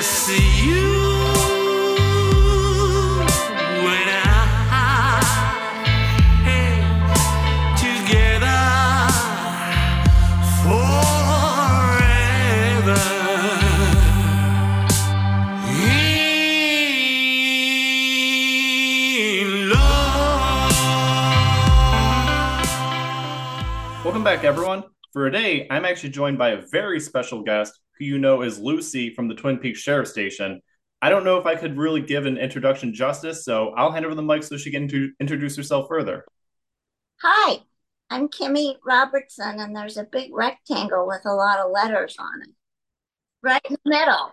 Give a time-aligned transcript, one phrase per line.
[0.00, 0.30] just
[0.64, 0.80] you
[3.86, 5.20] and I
[6.46, 6.76] hey,
[7.76, 8.62] together
[10.64, 11.10] forever
[19.28, 20.72] in love.
[24.02, 24.89] Welcome back, everyone.
[25.12, 29.12] For today, I'm actually joined by a very special guest who you know is Lucy
[29.12, 30.60] from the Twin Peaks Sheriff Station.
[31.02, 34.14] I don't know if I could really give an introduction justice, so I'll hand over
[34.14, 36.24] the mic so she can intro- introduce herself further.
[37.22, 37.58] Hi,
[38.08, 42.50] I'm Kimmy Robertson, and there's a big rectangle with a lot of letters on it.
[43.42, 44.32] Right in the middle.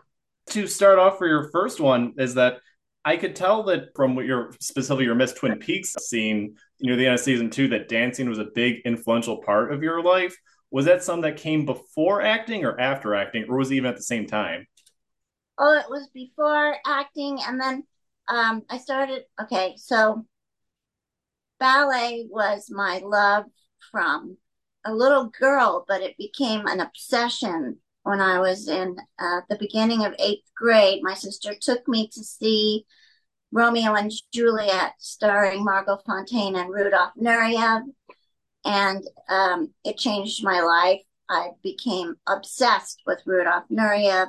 [0.50, 2.60] To start off for your first one, is that
[3.04, 7.08] I could tell that from what your specifically your Miss Twin Peaks scene near the
[7.08, 10.38] end of season two, that dancing was a big influential part of your life.
[10.72, 13.96] Was that something that came before acting or after acting, or was it even at
[13.96, 14.68] the same time?
[15.58, 17.84] Oh, it was before acting, and then
[18.28, 19.24] um, I started.
[19.42, 20.26] Okay, so
[21.60, 23.46] ballet was my love
[23.92, 24.38] from
[24.86, 30.06] a little girl, but it became an obsession when I was in uh, the beginning
[30.06, 31.00] of eighth grade.
[31.02, 32.86] My sister took me to see
[33.52, 37.84] Romeo and Juliet, starring Margot Fonteyn and Rudolph Nureyev,
[38.68, 41.02] and um, it changed my life.
[41.30, 44.28] I became obsessed with Rudolf Nureyev,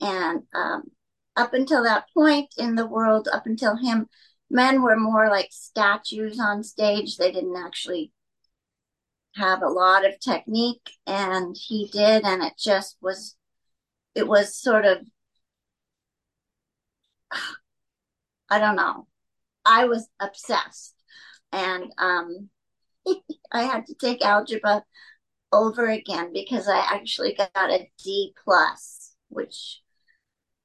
[0.00, 0.90] and um,
[1.34, 4.06] up until that point in the world, up until him,
[4.50, 7.16] men were more like statues on stage.
[7.16, 8.12] They didn't actually
[9.34, 13.34] have a lot of technique, and he did, and it just was,
[14.14, 14.98] it was sort of,
[18.50, 19.06] I don't know.
[19.64, 20.94] I was obsessed,
[21.50, 22.50] and um,
[23.52, 24.84] I had to take algebra
[25.52, 29.80] over again because I actually got a D plus, which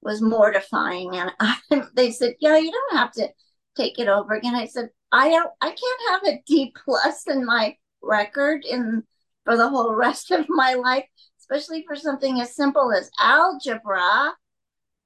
[0.01, 1.15] was mortifying.
[1.15, 1.57] And I,
[1.93, 3.29] they said, "Yeah, you don't have to
[3.77, 5.51] take it over again." I said, "I don't.
[5.61, 9.03] I can't have a D plus in my record in
[9.45, 11.05] for the whole rest of my life,
[11.39, 14.33] especially for something as simple as algebra."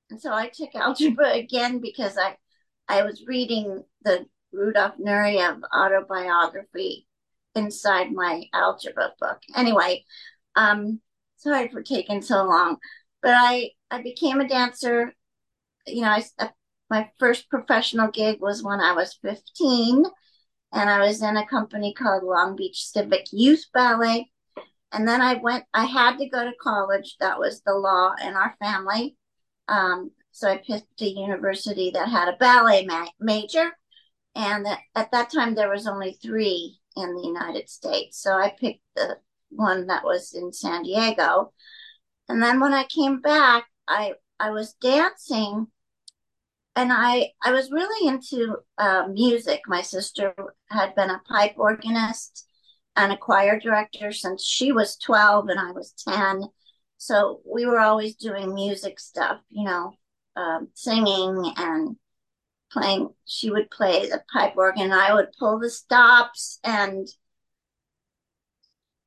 [0.09, 2.38] And so I took algebra again because I
[2.88, 7.07] I was reading the Rudolph Nureyev autobiography
[7.56, 9.40] inside my algebra book.
[9.56, 10.03] Anyway,
[10.56, 11.02] um,
[11.38, 12.78] sorry for taking so long,
[13.22, 15.14] but I I became a dancer.
[15.88, 16.50] You know, I uh,
[16.90, 20.03] my first professional gig was when I was 15,
[20.72, 24.30] and I was in a company called Long Beach Civic Youth Ballet.
[24.91, 25.66] And then I went.
[25.74, 27.16] I had to go to college.
[27.20, 29.18] That was the law in our family.
[29.68, 33.72] Um, so I picked a university that had a ballet ma- major,
[34.35, 38.21] and that, at that time there was only three in the United States.
[38.21, 39.17] So I picked the
[39.49, 41.53] one that was in San Diego.
[42.29, 45.67] And then when I came back, I I was dancing,
[46.75, 49.61] and I I was really into uh, music.
[49.67, 50.33] My sister
[50.69, 52.47] had been a pipe organist
[52.95, 56.43] and a choir director since she was twelve and I was ten.
[56.97, 59.93] So we were always doing music stuff, you know,
[60.35, 61.97] um, singing and
[62.73, 63.09] playing.
[63.25, 66.59] She would play the pipe organ, I would pull the stops.
[66.63, 67.07] And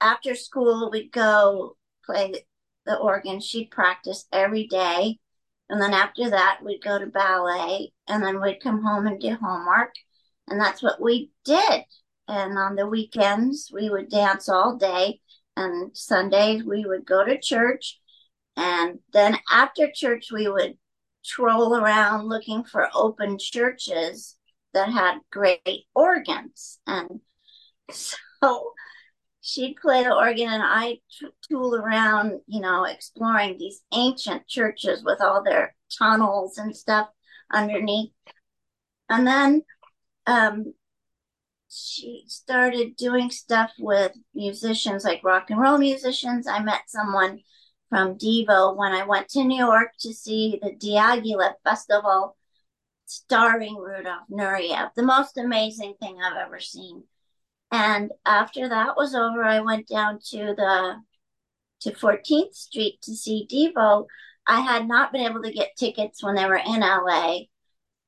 [0.00, 2.44] after school, we'd go play
[2.86, 3.40] the organ.
[3.40, 5.18] She'd practice every day.
[5.68, 9.36] And then after that, we'd go to ballet, and then we'd come home and do
[9.40, 9.92] homework.
[10.46, 11.82] And that's what we did.
[12.28, 15.20] And on the weekends, we would dance all day.
[15.56, 17.98] And Sundays, we would go to church.
[18.56, 20.78] And then after church, we would
[21.26, 24.36] troll around looking for open churches
[24.74, 26.78] that had great organs.
[26.86, 27.20] And
[27.90, 28.72] so
[29.40, 30.98] she'd play the organ and I
[31.48, 37.08] tool around, you know, exploring these ancient churches with all their tunnels and stuff
[37.52, 38.12] underneath.
[39.08, 39.62] And then
[40.26, 40.74] um,
[41.68, 46.46] she started doing stuff with musicians like rock and roll musicians.
[46.46, 47.40] I met someone
[47.88, 52.36] from Devo when I went to New York to see the Diaghilev Festival
[53.06, 57.04] starring Rudolph Nureyev, the most amazing thing I've ever seen.
[57.70, 60.96] And after that was over, I went down to the
[61.80, 64.06] to 14th Street to see Devo.
[64.46, 67.40] I had not been able to get tickets when they were in LA,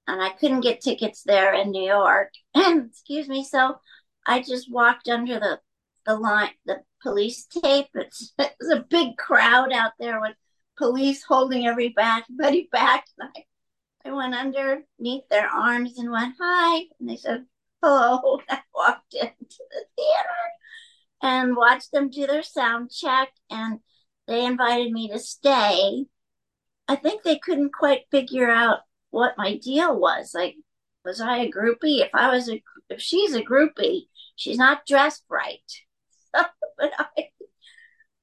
[0.07, 2.33] and I couldn't get tickets there in New York.
[2.55, 3.45] Excuse me.
[3.45, 3.79] So
[4.27, 5.61] I just walked under the
[6.09, 7.89] the line, the police tape.
[7.95, 10.35] It's, it was a big crowd out there with
[10.77, 13.05] police holding everybody back.
[13.19, 16.85] And I, I went underneath their arms and went, hi.
[16.99, 17.45] And they said,
[17.83, 18.41] hello.
[18.51, 19.31] I walked into
[19.71, 20.29] the theater
[21.23, 23.29] and watched them do their sound check.
[23.51, 23.81] And
[24.27, 26.07] they invited me to stay.
[26.89, 30.33] I think they couldn't quite figure out what my deal was.
[30.35, 30.57] Like,
[31.05, 32.01] was I a groupie?
[32.01, 34.07] If I was a, if she's a groupie,
[34.37, 35.61] she's not dressed right.
[36.79, 37.29] but I,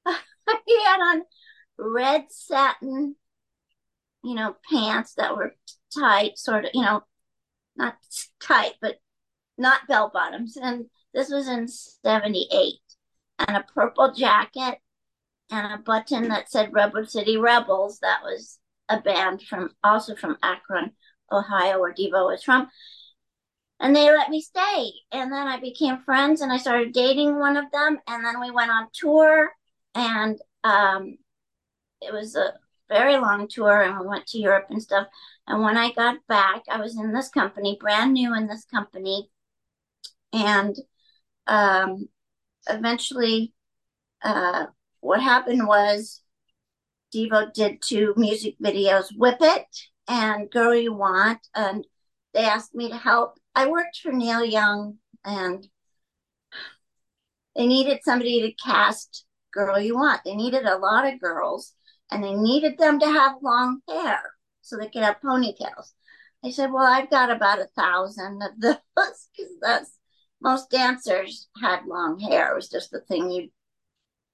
[0.47, 1.23] I had on
[1.77, 3.15] red satin,
[4.23, 5.55] you know, pants that were
[5.97, 7.03] tight, sort of, you know,
[7.75, 7.95] not
[8.39, 8.95] tight, but
[9.57, 10.57] not bell bottoms.
[10.57, 12.73] And this was in 78.
[13.39, 14.79] And a purple jacket
[15.51, 17.99] and a button that said Rubber City Rebels.
[17.99, 18.59] That was
[18.89, 20.91] a band from also from Akron,
[21.31, 22.69] Ohio, where Devo was from.
[23.79, 24.91] And they let me stay.
[25.11, 27.99] And then I became friends and I started dating one of them.
[28.07, 29.51] And then we went on tour
[29.93, 31.17] and um,
[32.01, 32.53] it was a
[32.89, 35.07] very long tour and we went to Europe and stuff.
[35.47, 39.29] And when I got back, I was in this company, brand new in this company.
[40.33, 40.75] And
[41.47, 42.07] um,
[42.67, 43.53] eventually,
[44.23, 44.67] uh,
[45.01, 46.21] what happened was
[47.13, 49.65] Devo did two music videos, Whip It
[50.07, 51.39] and Girl You Want.
[51.53, 51.85] And
[52.33, 53.37] they asked me to help.
[53.55, 55.67] I worked for Neil Young and
[57.55, 60.21] they needed somebody to cast Girl You Want.
[60.25, 61.73] They needed a lot of girls
[62.11, 64.19] and they needed them to have long hair
[64.61, 65.93] so they could have ponytails.
[66.43, 69.97] I said, Well, I've got about a thousand of those because that's
[70.41, 72.51] most dancers had long hair.
[72.51, 73.49] It was just the thing you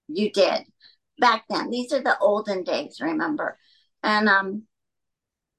[0.08, 0.64] you did
[1.20, 1.70] back then.
[1.70, 3.58] These are the olden days, remember?
[4.04, 4.64] And um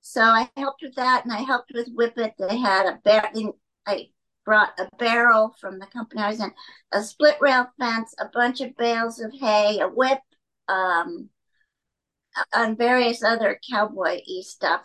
[0.02, 2.34] so I helped with that and I helped with Whip It.
[2.38, 3.30] They had a bear
[3.86, 4.10] I
[4.44, 6.52] brought a barrel from the company I was in,
[6.92, 10.20] a split rail fence, a bunch of bales of hay, a whip,
[10.68, 11.30] um,
[12.54, 14.82] on various other cowboy y stuff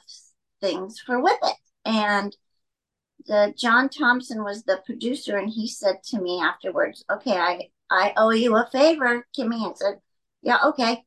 [0.62, 1.56] things for Whip It.
[1.86, 2.36] And
[3.25, 8.14] the John Thompson was the producer, and he said to me afterwards, "Okay, I I
[8.18, 10.02] owe you a favor." Kimmy I said,
[10.42, 11.06] "Yeah, okay,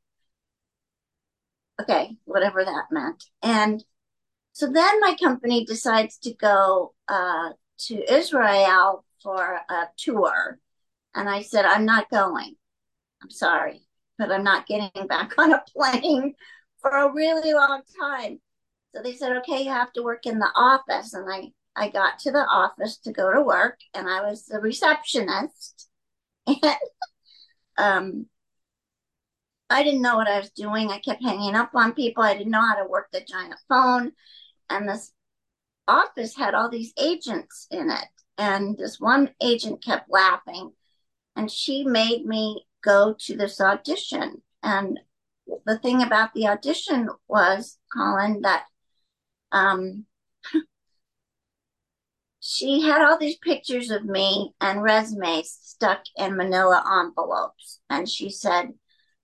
[1.80, 3.84] okay, whatever that meant." And
[4.60, 7.50] so then my company decides to go uh,
[7.86, 10.58] to Israel for a tour,
[11.14, 12.56] and I said, "I'm not going.
[13.22, 13.80] I'm sorry,
[14.18, 16.34] but I'm not getting back on a plane
[16.82, 18.40] for a really long time."
[18.94, 22.18] So they said, "Okay, you have to work in the office," and I I got
[22.20, 25.88] to the office to go to work and I was the receptionist.
[26.46, 26.58] And
[27.78, 28.26] um,
[29.70, 30.90] I didn't know what I was doing.
[30.90, 32.24] I kept hanging up on people.
[32.24, 34.12] I didn't know how to work the giant phone.
[34.70, 35.12] And this
[35.86, 38.06] office had all these agents in it.
[38.38, 40.72] And this one agent kept laughing.
[41.36, 44.42] And she made me go to this audition.
[44.62, 45.00] And
[45.66, 48.64] the thing about the audition was, Colin, that
[49.52, 50.06] um,
[52.40, 57.80] she had all these pictures of me and resumes stuck in manila envelopes.
[57.90, 58.74] And she said,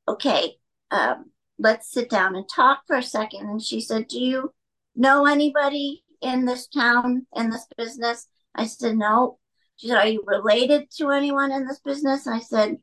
[0.09, 0.57] okay,
[0.91, 3.49] um, let's sit down and talk for a second.
[3.49, 4.53] And she said, do you
[4.97, 8.27] know anybody in this town, in this business?
[8.55, 9.39] I said, no.
[9.77, 12.27] She said, are you related to anyone in this business?
[12.27, 12.79] I said,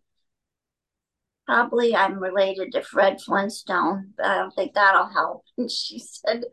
[1.45, 5.43] probably I'm related to Fred Flintstone, but I don't think that'll help.
[5.57, 6.45] And she said,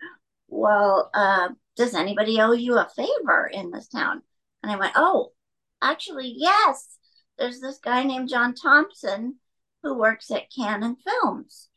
[0.49, 4.23] well, uh, does anybody owe you a favor in this town?
[4.63, 5.33] And I went, oh,
[5.81, 6.99] actually, yes.
[7.39, 9.37] There's this guy named John Thompson
[9.83, 11.69] who works at Cannon Films.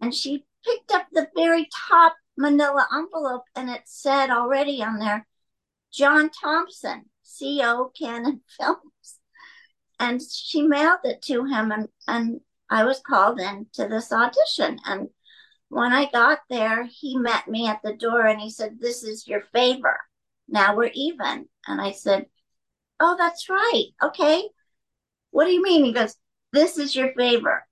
[0.00, 5.26] And she picked up the very top manila envelope and it said already on there,
[5.92, 7.04] John Thompson,
[7.38, 9.18] CO Cannon Films.
[9.98, 14.78] And she mailed it to him and, and I was called in to this audition.
[14.86, 15.10] And
[15.68, 19.28] when I got there, he met me at the door and he said, This is
[19.28, 19.98] your favor.
[20.48, 21.48] Now we're even.
[21.66, 22.26] And I said,
[22.98, 23.86] Oh, that's right.
[24.02, 24.48] Okay.
[25.30, 25.84] What do you mean?
[25.84, 26.16] He goes,
[26.52, 27.66] This is your favor.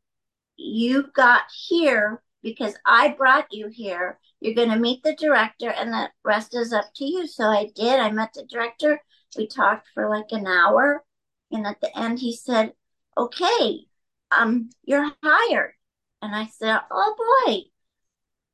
[0.57, 4.19] You got here because I brought you here.
[4.41, 7.27] You're going to meet the director, and the rest is up to you.
[7.27, 8.01] So I did.
[8.01, 9.01] I met the director.
[9.37, 11.05] We talked for like an hour.
[11.53, 12.73] And at the end, he said,
[13.17, 13.87] Okay,
[14.31, 15.75] um, you're hired.
[16.23, 17.63] And I said, Oh boy,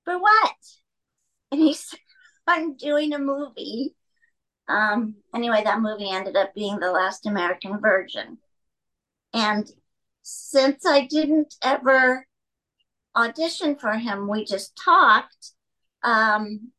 [0.05, 0.55] for what?
[1.51, 2.01] And he said,
[2.47, 3.95] I'm doing a movie.
[4.69, 8.39] Um, anyway, that movie ended up being The Last American Virgin.
[9.33, 9.71] And
[10.23, 12.27] since I didn't ever
[13.15, 15.53] audition for him, we just talked.
[16.07, 16.71] Um,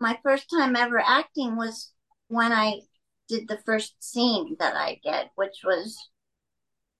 [0.00, 1.92] my first time ever acting was
[2.26, 2.80] when I
[3.28, 5.96] did the first scene that I did, which was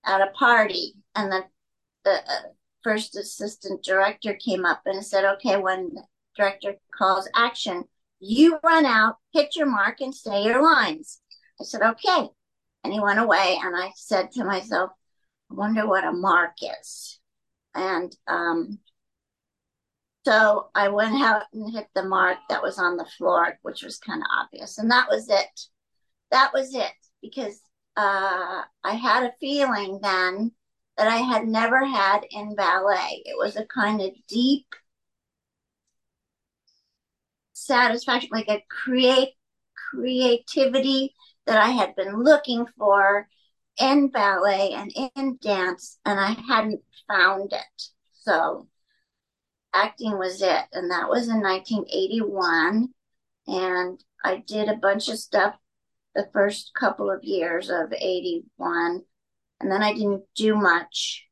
[0.05, 0.93] at a party.
[1.13, 1.43] And the,
[2.05, 2.41] the uh,
[2.83, 5.91] first assistant director came up and said, okay, when
[6.37, 7.83] director calls action,
[8.19, 11.19] you run out, hit your mark, and say your lines.
[11.59, 12.29] I said, okay.
[12.83, 14.91] And he went away, and I said to myself,
[15.51, 17.19] I wonder what a mark is.
[17.75, 18.79] And um,
[20.27, 23.97] So I went out and hit the mark that was on the floor, which was
[23.97, 24.77] kind of obvious.
[24.77, 25.61] And that was it.
[26.31, 26.91] That was it
[27.21, 27.61] because
[27.95, 30.51] uh, I had a feeling then
[30.97, 33.23] that I had never had in ballet.
[33.23, 34.65] It was a kind of deep
[37.53, 39.29] satisfaction, like a create
[39.91, 41.15] creativity
[41.45, 43.29] that I had been looking for
[43.79, 47.83] in ballet and in dance, and I hadn't found it.
[48.11, 48.67] So
[49.73, 50.65] acting was it.
[50.73, 52.89] And that was in 1981.
[53.47, 55.55] And I did a bunch of stuff
[56.15, 59.03] the first couple of years of 81.
[59.59, 61.25] And then I didn't do much.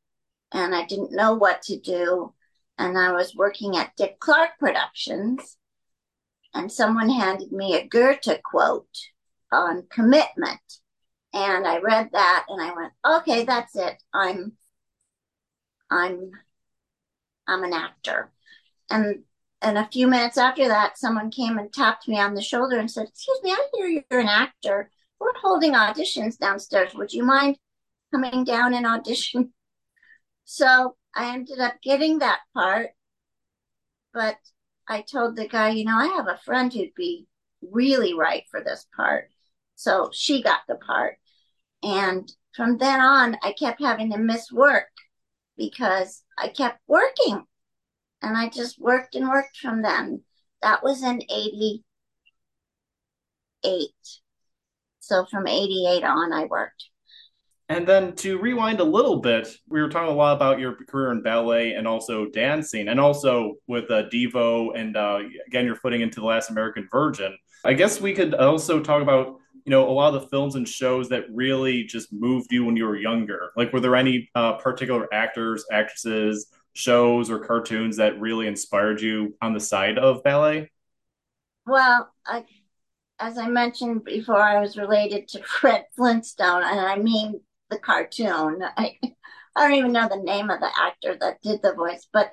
[0.51, 2.33] And I didn't know what to do.
[2.77, 5.57] And I was working at Dick Clark Productions.
[6.53, 8.87] And someone handed me a Goethe quote
[9.51, 10.61] on commitment.
[11.33, 14.01] And I read that and I went, okay, that's it.
[14.13, 14.53] I'm
[15.91, 16.31] I'm
[17.47, 18.31] I'm an actor.
[18.89, 19.23] And
[19.61, 22.89] and a few minutes after that, someone came and tapped me on the shoulder and
[22.89, 24.91] said, Excuse me, I hear you're an actor.
[25.19, 26.93] We're holding auditions downstairs.
[26.93, 27.57] Would you mind
[28.13, 29.53] coming down and audition?
[30.47, 32.91] So I ended up getting that part.
[34.13, 34.37] But
[34.87, 37.27] I told the guy, you know, I have a friend who'd be
[37.63, 39.29] really right for this part.
[39.75, 41.17] So she got the part.
[41.81, 44.89] And from then on, I kept having to miss work
[45.57, 47.43] because I kept working.
[48.21, 50.21] And I just worked and worked from then.
[50.61, 51.81] That was in 88.
[54.99, 56.85] So from 88 on, I worked.
[57.67, 61.11] And then to rewind a little bit, we were talking a lot about your career
[61.11, 66.01] in ballet and also dancing, and also with uh, Devo, and uh, again, your footing
[66.01, 67.35] into The Last American Virgin.
[67.63, 70.67] I guess we could also talk about you know a lot of the films and
[70.67, 73.51] shows that really just moved you when you were younger.
[73.57, 79.35] Like, were there any uh, particular actors, actresses, shows, or cartoons that really inspired you
[79.41, 80.71] on the side of ballet?
[81.65, 82.45] Well, I,
[83.19, 88.63] as I mentioned before, I was related to Fred Flintstone, and I mean the cartoon.
[88.77, 88.99] I,
[89.55, 92.31] I don't even know the name of the actor that did the voice, but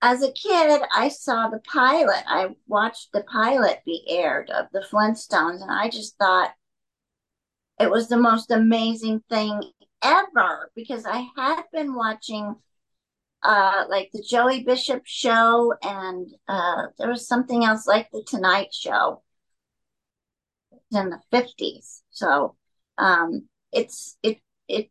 [0.00, 2.22] as a kid, I saw the pilot.
[2.26, 6.52] I watched the pilot be aired of the Flintstones, and I just thought
[7.80, 9.62] it was the most amazing thing
[10.02, 12.56] ever because I had been watching
[13.42, 18.74] uh like the Joey Bishop show and uh there was something else like the Tonight
[18.74, 19.22] Show
[20.92, 22.02] in the 50s.
[22.10, 22.56] So
[22.98, 24.38] um it's it
[24.68, 24.90] it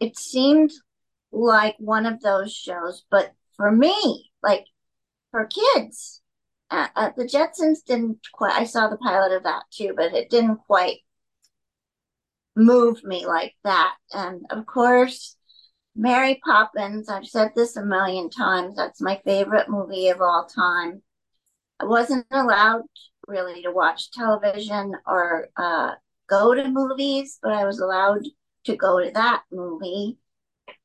[0.00, 0.72] it seemed
[1.32, 4.66] like one of those shows, but for me, like
[5.30, 6.22] for kids,
[6.70, 8.52] uh, uh, the Jetsons didn't quite.
[8.52, 10.98] I saw the pilot of that too, but it didn't quite
[12.56, 13.94] move me like that.
[14.12, 15.36] And of course,
[15.94, 17.08] Mary Poppins.
[17.08, 18.76] I've said this a million times.
[18.76, 21.02] That's my favorite movie of all time.
[21.80, 22.82] I wasn't allowed
[23.26, 25.92] really to watch television or uh,
[26.28, 28.24] go to movies, but I was allowed
[28.64, 30.18] to go to that movie.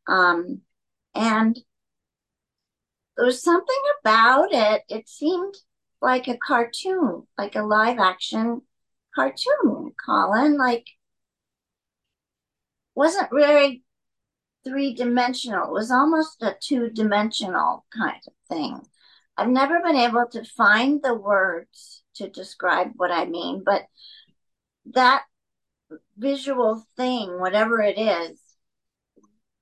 [0.08, 0.62] Um,
[1.14, 1.58] and
[3.16, 4.84] there was something about it.
[4.90, 5.56] It seemed
[6.02, 8.62] like a cartoon, like a live action
[9.14, 10.58] cartoon, Colin.
[10.58, 10.88] Like,
[12.96, 13.84] wasn't very
[14.64, 15.68] three dimensional.
[15.68, 18.82] It was almost a two dimensional kind of thing.
[19.38, 23.84] I've never been able to find the words to describe what I mean, but
[24.94, 25.24] that
[26.18, 28.40] visual thing, whatever it is,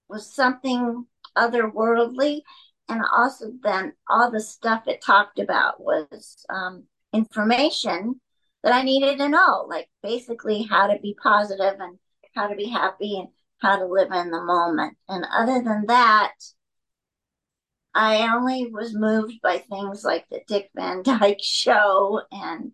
[0.08, 1.06] was something
[1.38, 2.42] otherworldly.
[2.90, 8.20] And also, then all the stuff it talked about was um, information
[8.64, 12.00] that I needed to know, like basically how to be positive and
[12.36, 13.30] how to be happy and
[13.60, 14.98] how to live in the moment.
[15.08, 16.34] And other than that,
[17.94, 22.72] I only was moved by things like the Dick Van Dyke show and,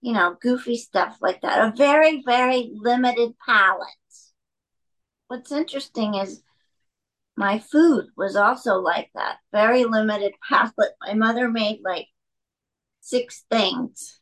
[0.00, 1.72] you know, goofy stuff like that.
[1.72, 3.88] A very, very limited palette.
[5.26, 6.42] What's interesting is
[7.36, 9.38] my food was also like that.
[9.52, 10.92] Very limited palette.
[11.00, 12.08] My mother made like
[13.00, 14.20] six things,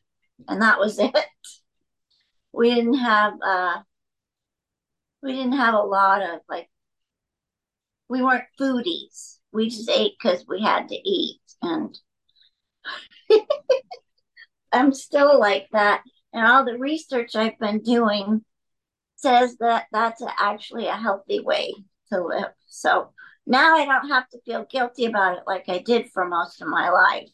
[0.48, 1.14] and that was it.
[2.52, 3.82] We didn't have uh
[5.22, 6.68] we didn't have a lot of like
[8.08, 9.38] we weren't foodies.
[9.52, 11.96] We just ate because we had to eat, and
[14.72, 16.02] I'm still like that.
[16.32, 18.44] And all the research I've been doing
[19.16, 21.74] says that that's actually a healthy way
[22.12, 22.52] to live.
[22.70, 23.12] So
[23.46, 26.68] now I don't have to feel guilty about it like I did for most of
[26.68, 27.28] my life.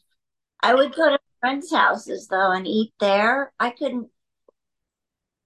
[0.62, 3.52] I would go to friends' houses though and eat there.
[3.60, 4.10] I couldn't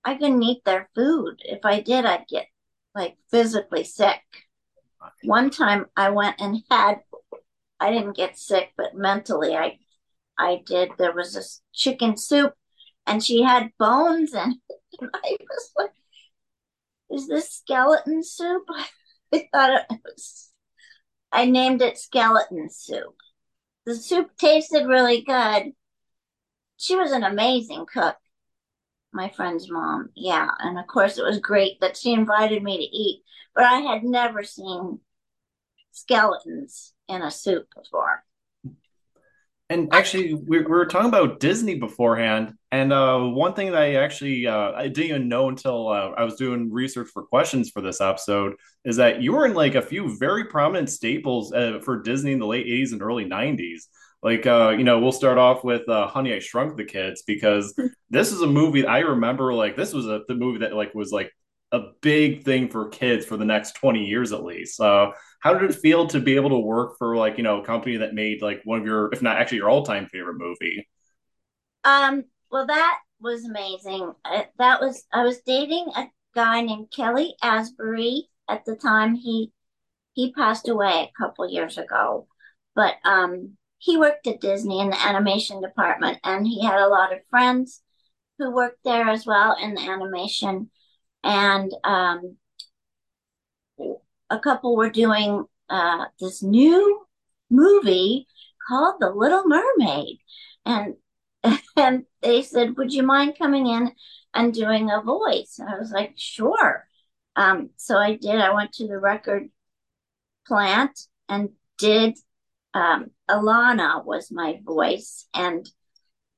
[0.05, 1.41] I couldn't eat their food.
[1.45, 2.47] If I did, I'd get
[2.95, 4.23] like physically sick.
[5.25, 7.01] One time I went and had
[7.81, 9.79] I didn't get sick, but mentally I
[10.39, 10.93] I did.
[10.99, 12.55] There was this chicken soup
[13.07, 14.77] and she had bones in it.
[15.01, 15.93] and I was like,
[17.11, 18.65] is this skeleton soup?
[19.33, 20.53] I thought it was
[21.33, 23.17] I named it skeleton soup.
[23.87, 25.75] The soup tasted really good.
[26.77, 28.17] She was an amazing cook,
[29.13, 30.11] my friend's mom.
[30.17, 33.23] Yeah, and of course it was great that she invited me to eat,
[33.55, 35.01] but I had never seen
[35.93, 38.25] skeletons in a soup before.
[39.71, 43.95] And actually, we, we were talking about Disney beforehand, and uh, one thing that I
[43.95, 47.81] actually uh, I didn't even know until uh, I was doing research for questions for
[47.81, 52.03] this episode is that you were in like a few very prominent staples uh, for
[52.03, 53.83] Disney in the late '80s and early '90s.
[54.25, 57.73] Like, uh, you know, we'll start off with uh, Honey, I Shrunk the Kids because
[58.11, 59.55] this is a movie I remember.
[59.55, 61.33] Like, this was a the movie that like was like
[61.73, 64.77] a big thing for kids for the next 20 years at least.
[64.77, 67.65] So how did it feel to be able to work for like, you know, a
[67.65, 70.89] company that made like one of your, if not actually your all time favorite movie?
[71.85, 74.13] Um, well, that was amazing.
[74.59, 79.15] That was I was dating a guy named Kelly Asbury at the time.
[79.15, 79.53] He
[80.13, 82.27] he passed away a couple years ago,
[82.75, 87.13] but um, he worked at Disney in the animation department, and he had a lot
[87.13, 87.83] of friends
[88.39, 90.71] who worked there as well in the animation.
[91.23, 92.37] And um,
[94.31, 97.07] a couple were doing uh, this new
[97.51, 98.27] movie
[98.69, 100.19] called The Little Mermaid,
[100.65, 100.95] and
[101.77, 103.93] and they said, "Would you mind coming in
[104.35, 106.87] and doing a voice?" And I was like, "Sure."
[107.37, 108.37] Um, so I did.
[108.41, 109.49] I went to the record
[110.47, 110.99] plant
[111.29, 112.19] and did.
[112.73, 115.69] Um, Alana was my voice, and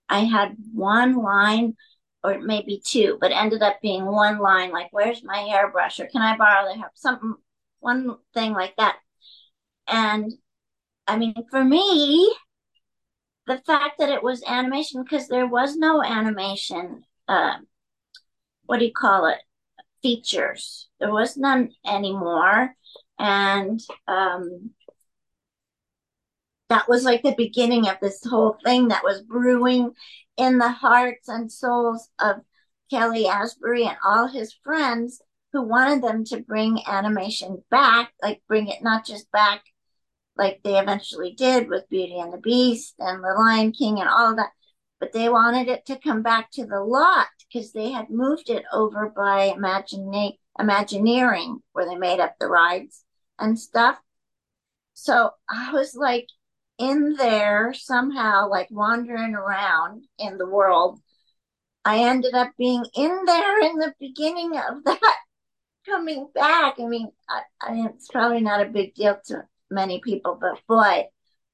[0.08, 1.76] I had one line
[2.24, 6.22] or maybe two, but ended up being one line like, "Where's my hairbrush?" or "Can
[6.22, 7.34] I borrow the hair?" Something,
[7.80, 8.98] one thing like that.
[9.88, 10.32] And
[11.06, 12.34] I mean, for me,
[13.46, 17.04] the fact that it was animation because there was no animation.
[17.28, 17.58] Uh,
[18.66, 19.38] what do you call it?
[20.02, 20.88] Features.
[21.00, 22.74] There was none anymore,
[23.18, 24.70] and um,
[26.68, 29.92] that was like the beginning of this whole thing that was brewing
[30.36, 32.36] in the hearts and souls of
[32.90, 35.20] Kelly Asbury and all his friends
[35.52, 39.62] who wanted them to bring animation back, like bring it not just back
[40.36, 44.34] like they eventually did with Beauty and the Beast and The Lion King and all
[44.36, 44.50] that,
[44.98, 48.64] but they wanted it to come back to the lot because they had moved it
[48.72, 53.04] over by Imagine- Imagineering, where they made up the rides
[53.38, 53.98] and stuff.
[54.94, 56.28] So I was like
[56.78, 61.00] in there somehow, like wandering around in the world.
[61.84, 65.16] I ended up being in there in the beginning of that
[65.86, 66.74] coming back.
[66.78, 71.06] I mean, I, I, it's probably not a big deal to many people, but boy,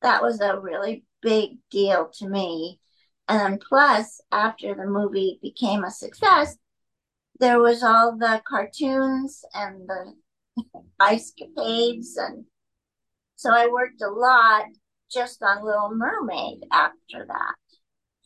[0.03, 2.81] that was a really big deal to me.
[3.29, 6.57] And then plus, after the movie became a success,
[7.41, 10.15] there was all the cartoons and the
[11.01, 12.45] ice capades and
[13.37, 14.65] so I worked a lot
[15.11, 17.55] just on Little Mermaid after that.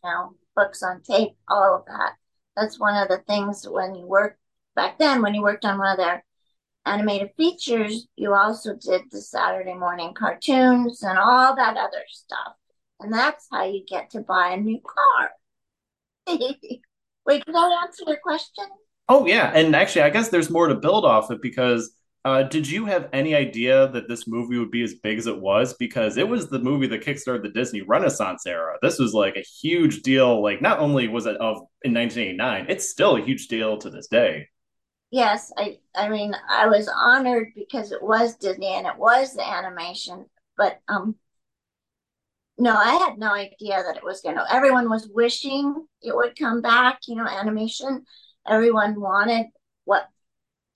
[0.02, 2.14] You know, books on tape, all of that.
[2.56, 4.38] That's one of the things when you worked
[4.74, 6.24] back then, when you worked on one of their
[6.84, 12.54] animated features, you also did the Saturday morning cartoons and all that other stuff.
[13.00, 15.30] And that's how you get to buy a new car.
[17.26, 18.64] Wait, can I answer your question?
[19.08, 21.92] Oh yeah, and actually, I guess there's more to build off it because
[22.24, 25.40] uh, did you have any idea that this movie would be as big as it
[25.40, 25.74] was?
[25.74, 28.76] Because it was the movie that kickstarted the Disney Renaissance era.
[28.80, 30.40] This was like a huge deal.
[30.40, 34.06] Like, not only was it of in 1989, it's still a huge deal to this
[34.06, 34.48] day.
[35.10, 39.46] Yes, I I mean I was honored because it was Disney and it was the
[39.46, 40.24] animation,
[40.56, 41.16] but um
[42.58, 44.54] no, I had no idea that it was going to.
[44.54, 48.04] Everyone was wishing it would come back, you know, animation.
[48.46, 49.46] Everyone wanted
[49.84, 50.08] what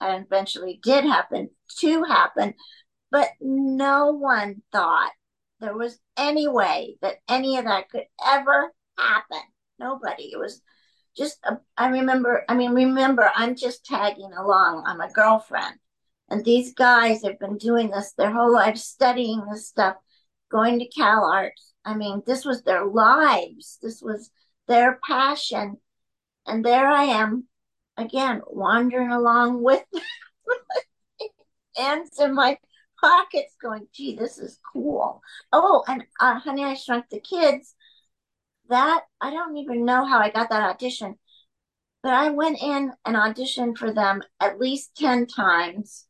[0.01, 2.55] eventually did happen to happen,
[3.11, 5.13] but no one thought
[5.61, 9.41] there was any way that any of that could ever happen.
[9.79, 10.25] Nobody.
[10.33, 10.61] It was
[11.17, 14.85] just, a, I remember, I mean, remember, I'm just tagging along.
[14.87, 15.77] I'm a girlfriend.
[16.29, 19.97] And these guys have been doing this their whole life, studying this stuff,
[20.51, 21.73] going to Cal Arts.
[21.85, 23.79] I mean, this was their lives.
[23.81, 24.31] This was
[24.67, 25.77] their passion.
[26.47, 27.45] And there I am
[27.97, 29.83] again, wandering along with
[31.77, 32.59] hands in my
[33.01, 35.21] pockets, going, gee, this is cool.
[35.53, 37.75] Oh, and uh, Honey, I Shrunk the Kids.
[38.69, 41.17] That, I don't even know how I got that audition,
[42.03, 46.07] but I went in and auditioned for them at least 10 times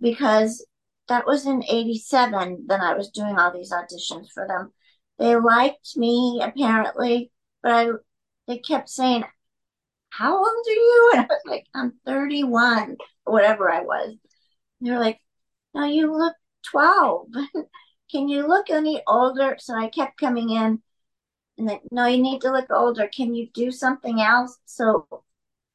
[0.00, 0.66] because
[1.08, 4.72] that was in 87 then I was doing all these auditions for them.
[5.18, 7.30] They liked me apparently,
[7.62, 7.90] but I
[8.46, 9.24] they kept saying,
[10.10, 11.10] How old are you?
[11.14, 12.96] And I was like, I'm 31,
[13.26, 14.08] or whatever I was.
[14.80, 15.20] And they were like,
[15.74, 16.34] No, you look
[16.70, 17.28] 12.
[18.10, 19.56] Can you look any older?
[19.58, 20.82] So I kept coming in
[21.60, 23.08] and they, no, you need to look older.
[23.14, 24.58] Can you do something else?
[24.64, 25.06] So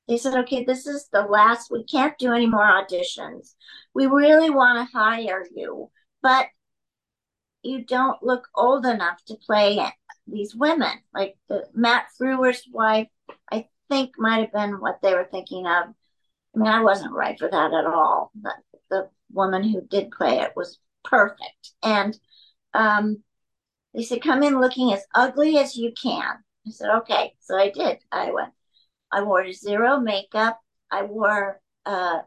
[0.08, 3.54] they said, okay, this is the last, we can't do any more auditions.
[3.94, 6.48] We really want to hire you, but
[7.64, 9.80] you don't look old enough to play
[10.28, 10.94] these women.
[11.14, 13.08] Like the Matt Frewer's wife,
[13.52, 15.86] I think might have been what they were thinking of.
[16.56, 18.32] I mean, I wasn't right for that at all.
[18.42, 18.54] The,
[18.90, 21.72] the woman who did play it was perfect.
[21.84, 22.18] And
[22.74, 23.24] um,
[23.94, 26.38] they said, come in looking as ugly as you can.
[26.68, 27.34] I said, okay.
[27.42, 28.00] So I did.
[28.12, 28.54] I went,
[29.12, 30.60] I wore zero makeup.
[30.92, 32.20] I wore, uh,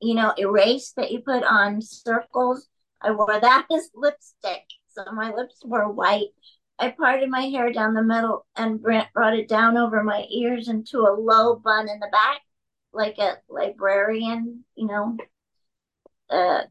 [0.00, 2.68] you know, erase that you put on circles.
[3.00, 4.64] I wore that as lipstick.
[4.88, 6.28] So my lips were white.
[6.82, 10.98] I parted my hair down the middle and brought it down over my ears into
[11.00, 12.40] a low bun in the back,
[12.92, 15.16] like a librarian, you know.
[16.28, 16.62] Uh,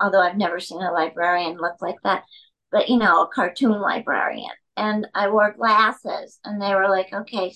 [0.00, 2.24] although I've never seen a librarian look like that
[2.70, 4.50] but you know, a cartoon librarian.
[4.76, 7.52] And I wore glasses, and they were like, okay,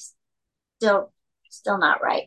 [0.78, 1.12] still,
[1.50, 2.24] still not right.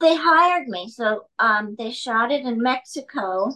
[0.00, 3.52] They hired me, so um, they shot it in Mexico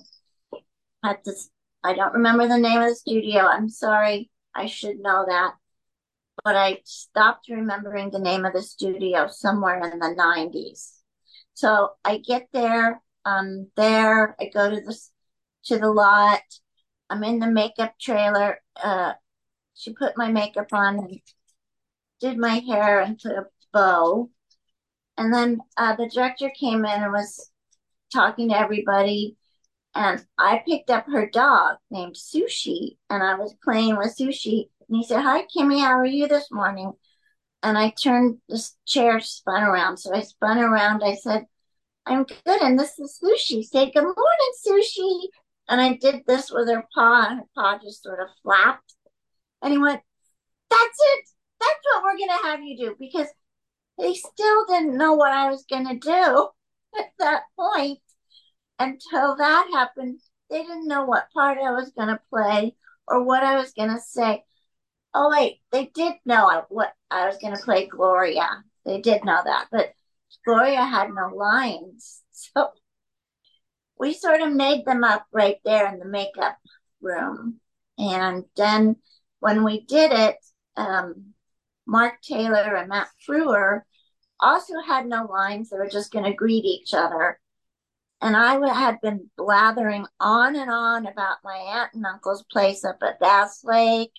[1.04, 1.50] at this.
[1.84, 3.40] I don't remember the name of the studio.
[3.40, 5.54] I'm sorry, I should know that,
[6.44, 11.02] but I stopped remembering the name of the studio somewhere in the 90s.
[11.54, 14.36] So I get there, um, there.
[14.40, 14.98] I go to the
[15.64, 16.40] to the lot
[17.12, 18.58] I'm in the makeup trailer.
[18.82, 19.12] Uh,
[19.74, 21.20] she put my makeup on and
[22.22, 24.30] did my hair and put a bow.
[25.18, 27.50] And then uh, the director came in and was
[28.14, 29.36] talking to everybody.
[29.94, 34.68] And I picked up her dog named Sushi, and I was playing with Sushi.
[34.88, 36.92] And he said, Hi, Kimmy, how are you this morning?
[37.62, 39.98] And I turned this chair spun around.
[39.98, 41.02] So I spun around.
[41.04, 41.46] I said,
[42.06, 42.62] I'm good.
[42.62, 43.62] And this is Sushi.
[43.64, 45.26] Say, Good morning, Sushi.
[45.68, 48.94] And I did this with her paw, and her paw just sort of flapped.
[49.60, 50.00] And he went,
[50.70, 51.28] That's it.
[51.60, 52.96] That's what we're going to have you do.
[52.98, 53.28] Because
[53.98, 56.48] he still didn't know what I was going to do
[56.98, 58.00] at that point.
[58.82, 60.18] Until that happened,
[60.50, 62.74] they didn't know what part I was going to play
[63.06, 64.42] or what I was going to say.
[65.14, 68.48] Oh, wait, they did know what I was going to play Gloria.
[68.84, 69.68] They did know that.
[69.70, 69.92] But
[70.44, 72.22] Gloria had no lines.
[72.54, 72.70] So
[73.96, 76.58] we sort of made them up right there in the makeup
[77.00, 77.60] room.
[77.98, 78.96] And then
[79.38, 80.36] when we did it,
[80.76, 81.34] um,
[81.86, 83.82] Mark Taylor and Matt Frewer
[84.40, 85.70] also had no lines.
[85.70, 87.38] They were just going to greet each other.
[88.22, 92.98] And I had been blathering on and on about my aunt and uncle's place up
[93.02, 94.12] at Bass Lake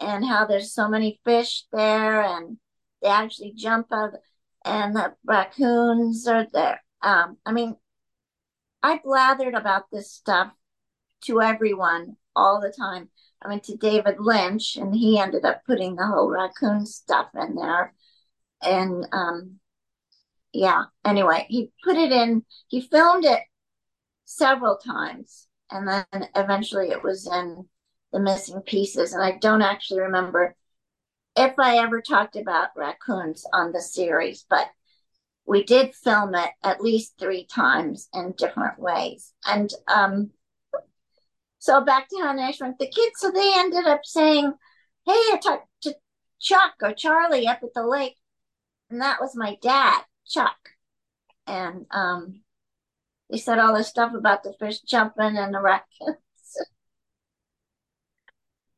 [0.00, 2.56] and how there's so many fish there and
[3.02, 4.14] they actually jump out
[4.64, 6.82] and the raccoons are there.
[7.02, 7.76] Um, I mean,
[8.82, 10.52] I blathered about this stuff
[11.22, 13.10] to everyone all the time.
[13.42, 17.54] I went to David Lynch, and he ended up putting the whole raccoon stuff in
[17.54, 17.94] there.
[18.62, 19.60] And um,
[20.56, 23.40] yeah, anyway, he put it in, he filmed it
[24.24, 27.68] several times, and then eventually it was in
[28.12, 29.12] the missing pieces.
[29.12, 30.56] And I don't actually remember
[31.36, 34.66] if I ever talked about raccoons on the series, but
[35.46, 39.32] we did film it at least three times in different ways.
[39.46, 40.30] And um,
[41.58, 43.16] so back to how I Shrunk the Kids.
[43.16, 44.52] So they ended up saying,
[45.04, 45.94] Hey, I talked to
[46.40, 48.16] Chuck or Charlie up at the lake.
[48.90, 50.56] And that was my dad, Chuck.
[51.46, 52.42] And um,
[53.30, 55.86] they said all this stuff about the fish jumping and the raccoons.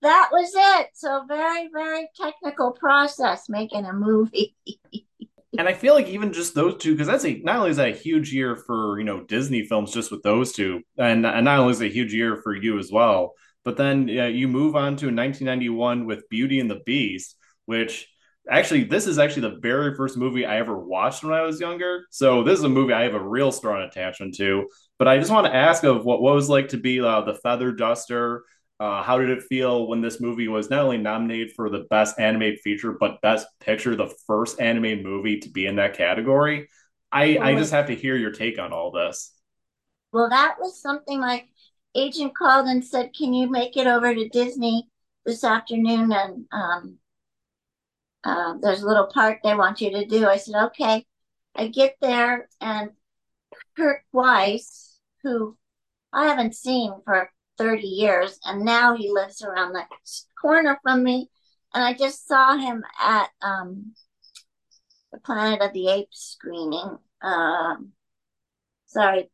[0.03, 0.89] that was it.
[0.95, 4.55] So very, very technical process making a movie.
[5.59, 7.89] and I feel like even just those two, because that's a not only is that
[7.89, 11.59] a huge year for you know Disney films just with those two, and, and not
[11.59, 13.35] only is it a huge year for you as well,
[13.65, 18.09] but then yeah, you move on to 1991 with Beauty and the Beast, which
[18.51, 22.07] actually this is actually the very first movie I ever watched when I was younger.
[22.11, 24.69] So this is a movie I have a real strong attachment to.
[24.99, 27.35] But I just want to ask of what what was like to be uh, the
[27.35, 28.45] feather duster
[28.81, 32.19] uh, how did it feel when this movie was not only nominated for the best
[32.21, 36.69] animated feature, but best picture, the first animated movie to be in that category?
[37.11, 39.33] I, I just have to hear your take on all this.
[40.13, 41.45] Well, that was something my
[41.95, 44.89] agent called and said, Can you make it over to Disney
[45.27, 46.13] this afternoon?
[46.13, 46.99] And um,
[48.29, 50.27] uh, there's a little part they want you to do.
[50.27, 51.07] I said, Okay.
[51.55, 52.91] I get there, and
[53.77, 55.57] Kirk Wise, who
[56.13, 59.85] I haven't seen for 30 years, and now he lives around the
[60.41, 61.29] corner from me.
[61.75, 63.95] And I just saw him at um,
[65.13, 66.99] the Planet of the Apes screening.
[67.23, 67.93] Um,
[68.87, 69.31] sorry,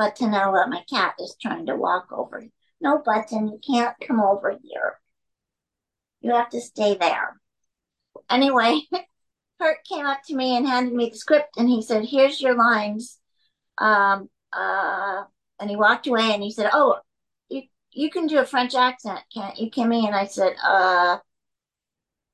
[0.00, 2.44] Buttonella, my cat, is trying to walk over.
[2.80, 4.98] No, Button, you can't come over here.
[6.20, 7.40] You have to stay there.
[8.30, 8.82] Anyway,
[9.60, 12.54] Kirk came up to me and handed me the script, and he said, "Here's your
[12.54, 13.18] lines."
[13.78, 15.24] Um, uh,
[15.60, 16.98] and he walked away, and he said, "Oh,
[17.48, 17.62] you
[17.92, 21.18] you can do a French accent, can't you, Kimmy?" And I said, "Uh,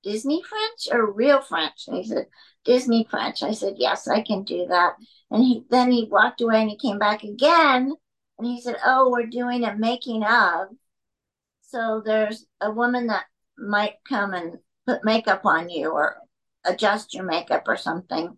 [0.04, 2.28] Disney French or real French?" And he said,
[2.64, 4.96] "Disney French." I said, "Yes, I can do that."
[5.30, 7.92] And he then he walked away, and he came back again,
[8.38, 10.68] and he said, "Oh, we're doing a making of."
[11.62, 13.26] So there's a woman that
[13.58, 16.16] might come and put makeup on you or
[16.64, 18.36] adjust your makeup or something.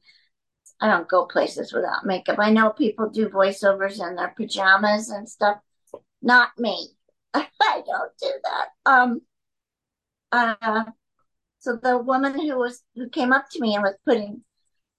[0.81, 2.39] I don't go places without makeup.
[2.39, 5.59] I know people do voiceovers in their pajamas and stuff.
[6.23, 6.89] Not me.
[7.35, 7.47] I
[7.87, 8.69] don't do that.
[8.85, 9.21] Um
[10.33, 10.85] uh
[11.59, 14.43] so the woman who was who came up to me and was putting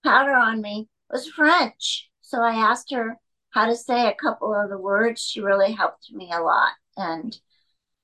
[0.03, 2.09] powder on me was French.
[2.21, 3.17] So I asked her
[3.51, 5.21] how to say a couple of the words.
[5.21, 6.73] She really helped me a lot.
[6.97, 7.37] And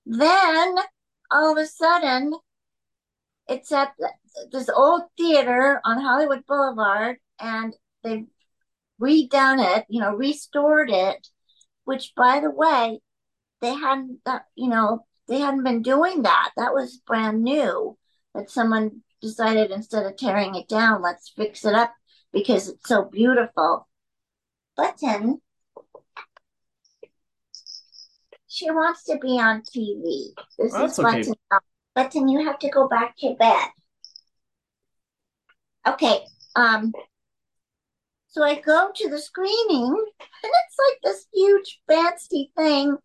[0.06, 0.76] then
[1.32, 2.34] all of a sudden
[3.54, 3.94] it's at
[4.52, 8.26] this old theater on Hollywood Boulevard, and they've
[9.00, 11.28] redone it, you know, restored it.
[11.86, 13.00] Which, by the way,
[13.62, 16.52] they hadn't, uh, you know, they hadn't been doing that.
[16.58, 17.98] That was brand new.
[18.34, 21.94] That someone decided instead of tearing it down, let's fix it up
[22.32, 23.88] because it's so beautiful.
[24.76, 25.40] Button,
[28.48, 30.30] she wants to be on TV.
[30.58, 31.24] This is okay.
[31.96, 32.22] Button.
[32.22, 33.68] then you have to go back to bed.
[35.88, 36.20] Okay.
[36.56, 36.94] Um.
[38.28, 42.98] So I go to the screening, and it's like this huge fancy thing,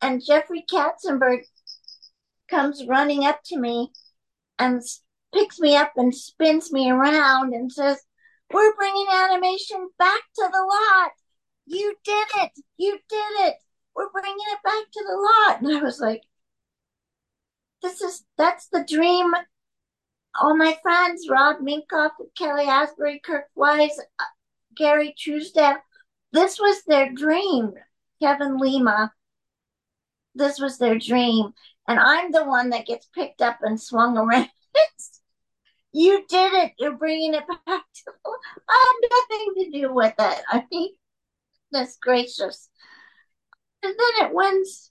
[0.00, 1.40] and Jeffrey Katzenberg
[2.48, 3.90] comes running up to me
[4.58, 4.80] and
[5.34, 8.02] picks me up and spins me around and says,
[8.52, 11.12] "We're bringing animation back to the lot.
[11.66, 12.52] You did it.
[12.76, 13.56] You did it.
[13.94, 16.22] We're bringing it back to the lot." And I was like,
[17.82, 19.32] "This is that's the dream."
[20.40, 24.24] All my friends, Rob Minkoff, Kelly Asbury, Kirk Wise, uh,
[24.76, 25.78] Gary Trousdale,
[26.32, 27.74] this was their dream.
[28.20, 29.12] Kevin Lima,
[30.34, 31.52] this was their dream.
[31.86, 34.48] And I'm the one that gets picked up and swung around.
[35.92, 36.72] you did it.
[36.78, 38.12] You're bringing it back to.
[38.68, 40.42] I have nothing to do with it.
[40.48, 40.90] I mean,
[41.72, 42.68] goodness gracious.
[43.82, 44.90] And then it wins.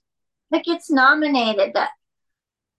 [0.50, 1.74] It gets nominated.
[1.74, 1.90] That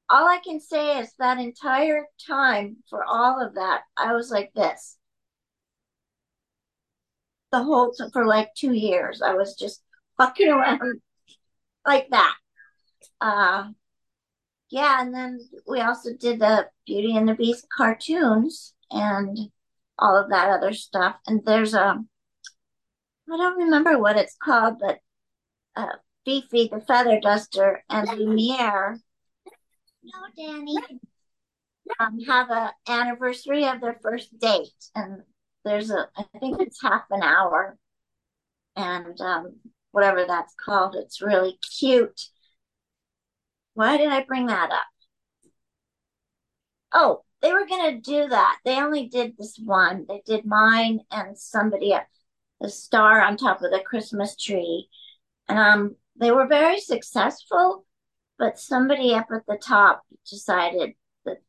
[0.10, 4.52] all I can say is that entire time for all of that, I was like
[4.54, 4.98] this.
[7.52, 9.84] The whole for like two years, I was just
[10.18, 11.02] fucking around
[11.86, 12.36] like that.
[13.22, 13.70] Uh,
[14.70, 19.38] yeah, and then we also did the Beauty and the Beast cartoons and
[19.98, 21.16] all of that other stuff.
[21.28, 21.98] And there's a,
[23.32, 25.00] I don't remember what it's called, but
[25.76, 29.00] uh, Fifi the Feather Duster and Lumiere.
[30.04, 30.76] No, Danny.
[32.00, 35.24] Um, have a anniversary of their first date, and
[35.66, 37.78] there's a, I think it's half an hour,
[38.76, 39.58] and um,
[39.92, 42.30] whatever that's called, it's really cute.
[43.74, 44.86] Why did I bring that up?
[46.94, 48.60] Oh, they were gonna do that.
[48.66, 50.06] They only did this one.
[50.08, 52.06] They did mine and somebody a,
[52.62, 54.90] a star on top of the Christmas tree.
[55.50, 57.86] And um they were very successful,
[58.40, 60.94] but somebody up at the top decided
[61.26, 61.42] that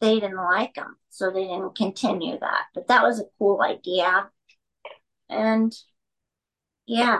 [0.00, 2.66] they didn't like them, so they didn't continue that.
[2.72, 4.30] But that was a cool idea.
[5.28, 5.76] And
[6.86, 7.18] yeah,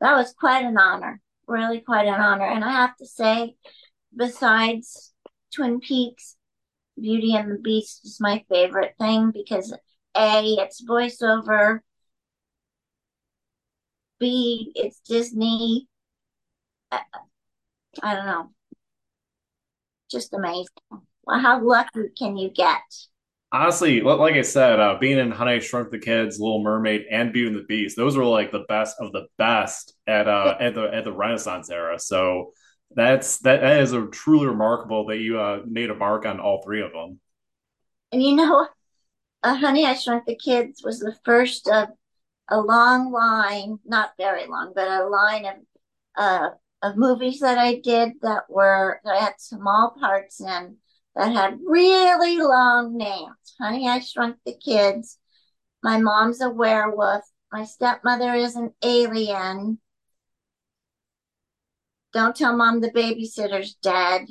[0.00, 1.20] that was quite an honor.
[1.48, 2.46] Really quite an honor.
[2.46, 3.56] And I have to say,
[4.14, 5.12] besides
[5.54, 6.36] Twin Peaks,
[7.00, 9.72] Beauty and the Beast is my favorite thing because
[10.14, 11.80] A, it's voiceover,
[14.18, 15.88] B, it's Disney.
[18.02, 18.50] I, don't know.
[20.10, 20.66] Just amazing.
[21.24, 22.80] Well, how lucky can you get?
[23.50, 27.32] Honestly, like I said, uh, being in Honey I Shrunk the Kids, Little Mermaid, and
[27.32, 30.74] Beauty and the Beast, those were like the best of the best at uh at
[30.74, 31.98] the at the Renaissance era.
[31.98, 32.52] So
[32.94, 36.62] that's that, that is a truly remarkable that you uh made a mark on all
[36.62, 37.20] three of them.
[38.10, 38.68] And you know,
[39.42, 41.88] uh, Honey, I Shrunk the Kids was the first of
[42.48, 45.54] a long line, not very long, but a line of
[46.16, 46.48] uh,
[46.82, 50.76] of movies that I did that were that I had small parts in
[51.14, 53.54] that had really long names.
[53.60, 55.18] Honey, I Shrunk the Kids.
[55.82, 57.24] My mom's a werewolf.
[57.52, 59.78] My stepmother is an alien.
[62.12, 64.26] Don't tell mom the babysitter's dead.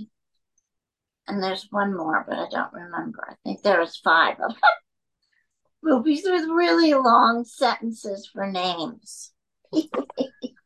[1.27, 3.25] And there's one more, but I don't remember.
[3.29, 4.61] I think there was five of them.
[5.83, 9.31] Movies with really long sentences for names.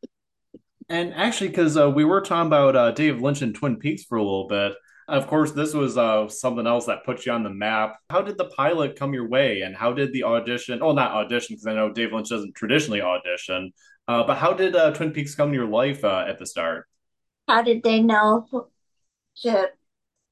[0.88, 4.18] And actually, because uh, we were talking about uh, David Lynch and Twin Peaks for
[4.18, 4.72] a little bit,
[5.08, 7.96] of course, this was uh, something else that put you on the map.
[8.10, 10.80] How did the pilot come your way, and how did the audition?
[10.82, 13.72] Oh, not audition, because I know Dave Lynch doesn't traditionally audition.
[14.08, 16.86] Uh, but how did uh, Twin Peaks come to your life uh, at the start?
[17.48, 18.46] How did they know
[19.42, 19.70] to,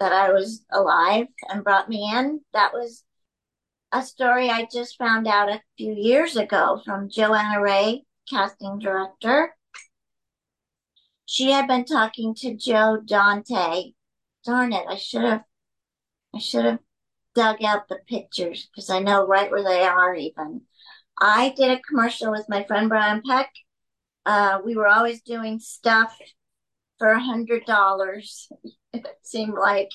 [0.00, 2.40] that I was alive and brought me in?
[2.52, 3.04] That was
[3.92, 9.54] a story I just found out a few years ago from Johanna Ray, casting director.
[11.26, 13.92] She had been talking to Joe Dante.
[14.44, 15.44] Darn it, I should have
[16.34, 16.78] I should have
[17.34, 20.62] dug out the pictures because I know right where they are even.
[21.18, 23.50] I did a commercial with my friend Brian Peck.
[24.26, 26.16] Uh, we were always doing stuff
[26.98, 28.48] for a hundred dollars.
[28.92, 29.90] It seemed like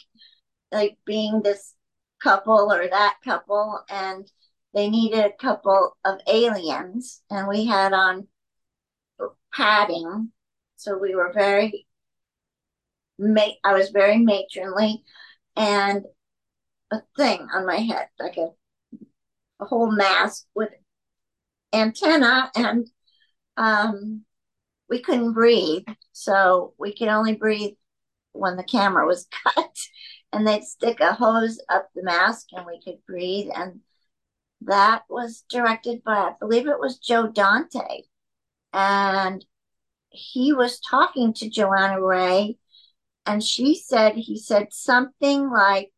[0.73, 1.73] like being this
[2.21, 4.29] couple or that couple, and
[4.73, 8.27] they needed a couple of aliens, and we had on
[9.53, 10.31] padding,
[10.79, 11.85] so we were very
[13.63, 15.03] I was very matronly,
[15.55, 16.05] and
[16.91, 18.47] a thing on my head, like a,
[19.59, 20.69] a whole mask with
[21.73, 22.87] antenna, and
[23.57, 24.23] um,
[24.89, 27.73] we couldn't breathe, so we could only breathe
[28.31, 29.75] when the camera was cut,
[30.31, 33.81] and they'd stick a hose up the mask, and we could breathe, and
[34.61, 38.03] that was directed by, I believe it was Joe Dante,
[38.73, 39.43] and
[40.10, 42.58] he was talking to Johanna Ray,
[43.26, 45.91] and she said he said something like,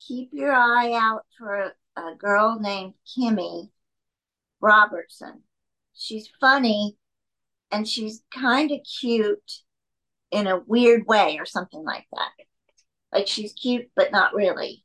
[0.00, 3.70] "Keep your eye out for a, girl named Kimmy
[4.60, 5.42] Robertson.
[5.94, 6.96] She's funny,
[7.70, 9.62] and she's kind of cute
[10.30, 12.32] in a weird way, or something like that.
[13.12, 14.84] Like she's cute, but not really,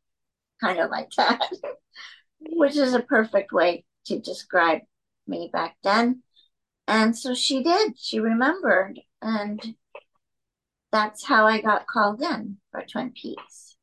[0.61, 1.51] kind of like that."
[2.41, 4.81] Which is a perfect way to describe
[5.27, 6.23] me back then.
[6.89, 7.93] And so she did.
[7.99, 8.99] She remembered.
[9.21, 9.75] And
[10.91, 13.77] that's how I got called in for Twin Peaks.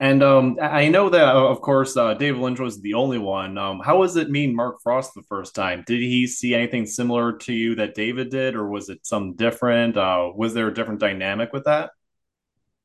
[0.00, 3.58] And um, I know that, uh, of course, uh, David Lynch was the only one.
[3.58, 5.84] Um, how was it meeting Mark Frost the first time?
[5.86, 9.98] Did he see anything similar to you that David did, or was it some different?
[9.98, 11.90] Uh, was there a different dynamic with that?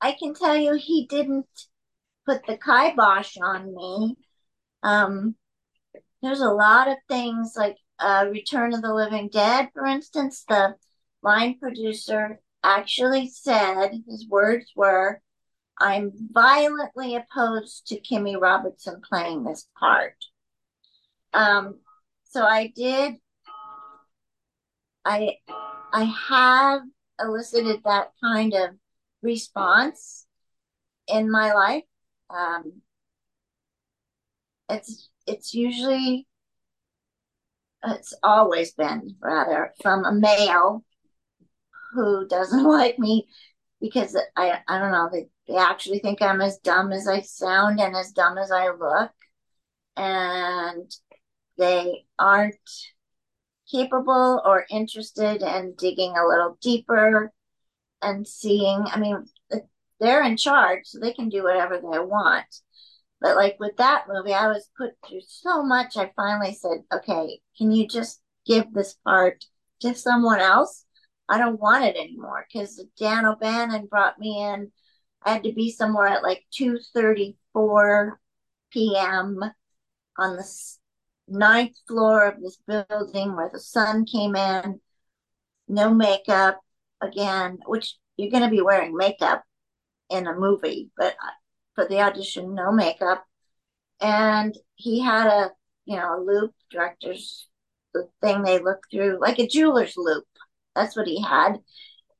[0.02, 1.48] I can tell you he didn't
[2.26, 4.18] put the kibosh on me.
[4.84, 5.36] Um,
[6.22, 10.44] there's a lot of things like uh, Return of the Living Dead, for instance.
[10.48, 10.76] The
[11.22, 15.22] line producer actually said his words were,
[15.80, 20.16] I'm violently opposed to Kimmy Robertson playing this part.
[21.34, 21.80] Um,
[22.26, 23.16] so I did,
[25.06, 25.38] I,
[25.94, 26.82] I have
[27.20, 28.72] elicited that kind of
[29.22, 30.26] response
[31.08, 31.84] in my life.
[32.30, 32.82] Um,
[34.70, 36.28] it's it's usually
[37.84, 40.84] it's always been rather from a male
[41.94, 43.28] who doesn't like me
[43.80, 47.80] because I I don't know they, they actually think I'm as dumb as I sound
[47.80, 49.12] and as dumb as I look.
[49.98, 50.90] And
[51.58, 52.56] they aren't
[53.72, 57.32] capable or interested in digging a little deeper
[58.02, 59.26] and seeing I mean
[60.00, 62.46] they're in charge so they can do whatever they want
[63.22, 67.40] but like with that movie I was put through so much I finally said okay
[67.58, 69.46] can you just give this part
[69.82, 70.86] to someone else
[71.32, 74.70] I don't want it anymore because Dan O'Bannon brought me in.
[75.24, 78.20] I had to be somewhere at like 2:34
[78.70, 79.40] p.m.
[80.18, 80.46] on the
[81.30, 84.82] ninth floor of this building where the sun came in.
[85.70, 86.60] No makeup
[87.00, 89.44] again, which you're going to be wearing makeup
[90.10, 91.16] in a movie, but
[91.82, 93.26] for the audition, no makeup.
[94.00, 95.52] And he had a,
[95.86, 97.48] you know, a loop director's
[97.94, 100.26] the thing they look through, like a jeweler's loupe
[100.76, 101.60] that's what he had.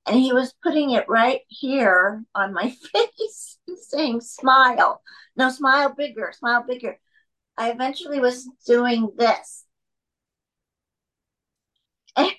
[0.06, 3.58] And he was putting it right here on my face,
[3.90, 5.02] saying, smile.
[5.36, 7.00] No, smile bigger, smile bigger.
[7.58, 9.66] I eventually was doing this.
[12.18, 12.32] And,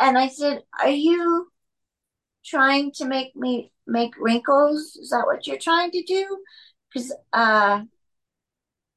[0.00, 1.48] and I said, Are you
[2.44, 4.96] trying to make me make wrinkles?
[4.96, 6.38] Is that what you're trying to do?
[6.92, 7.82] Because uh,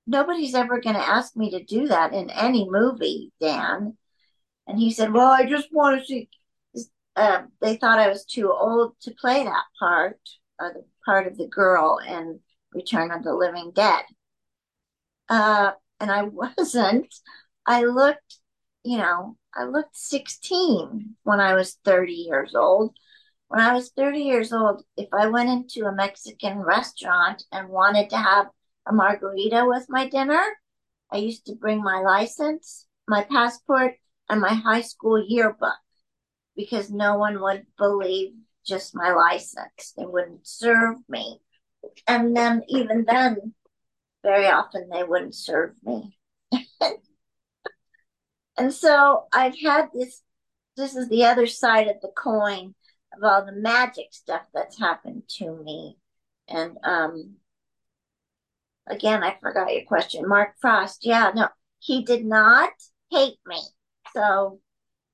[0.06, 3.98] nobody's ever going to ask me to do that in any movie, Dan.
[4.68, 6.30] And he said, Well, I just want to see.
[7.16, 10.20] Uh, they thought I was too old to play that part,
[10.60, 12.40] the part of the girl in
[12.74, 14.04] Return of the Living Dead.
[15.30, 16.24] Uh, and I
[16.58, 17.14] wasn't.
[17.66, 18.38] I looked,
[18.84, 22.96] you know, I looked 16 when I was 30 years old.
[23.48, 28.10] When I was 30 years old, if I went into a Mexican restaurant and wanted
[28.10, 28.48] to have
[28.86, 30.44] a margarita with my dinner,
[31.12, 33.96] I used to bring my license, my passport,
[34.30, 35.78] and my high school yearbook
[36.56, 38.34] because no one would believe
[38.66, 39.94] just my license.
[39.96, 41.40] They wouldn't serve me.
[42.06, 43.54] And then, even then,
[44.24, 46.18] very often they wouldn't serve me.
[48.58, 50.22] and so I've had this,
[50.76, 52.76] this is the other side of the coin
[53.16, 55.98] of all the magic stuff that's happened to me.
[56.48, 57.36] And um,
[58.88, 60.28] again, I forgot your question.
[60.28, 61.50] Mark Frost, yeah, no,
[61.80, 62.72] he did not
[63.12, 63.62] hate me.
[64.14, 64.60] So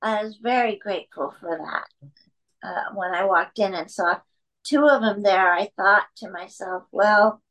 [0.02, 2.08] I was very grateful for that.
[2.62, 4.18] Uh, when I walked in and saw
[4.64, 7.42] two of them there, I thought to myself, well,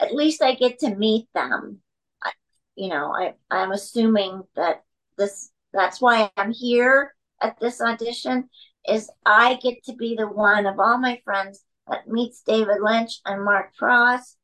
[0.00, 1.80] at least I get to meet them.
[2.22, 2.32] I,
[2.76, 4.82] you know, I, I'm assuming that
[5.16, 8.48] this that's why I'm here at this audition
[8.88, 13.20] is I get to be the one of all my friends that meets David Lynch
[13.24, 14.36] and Mark Frost,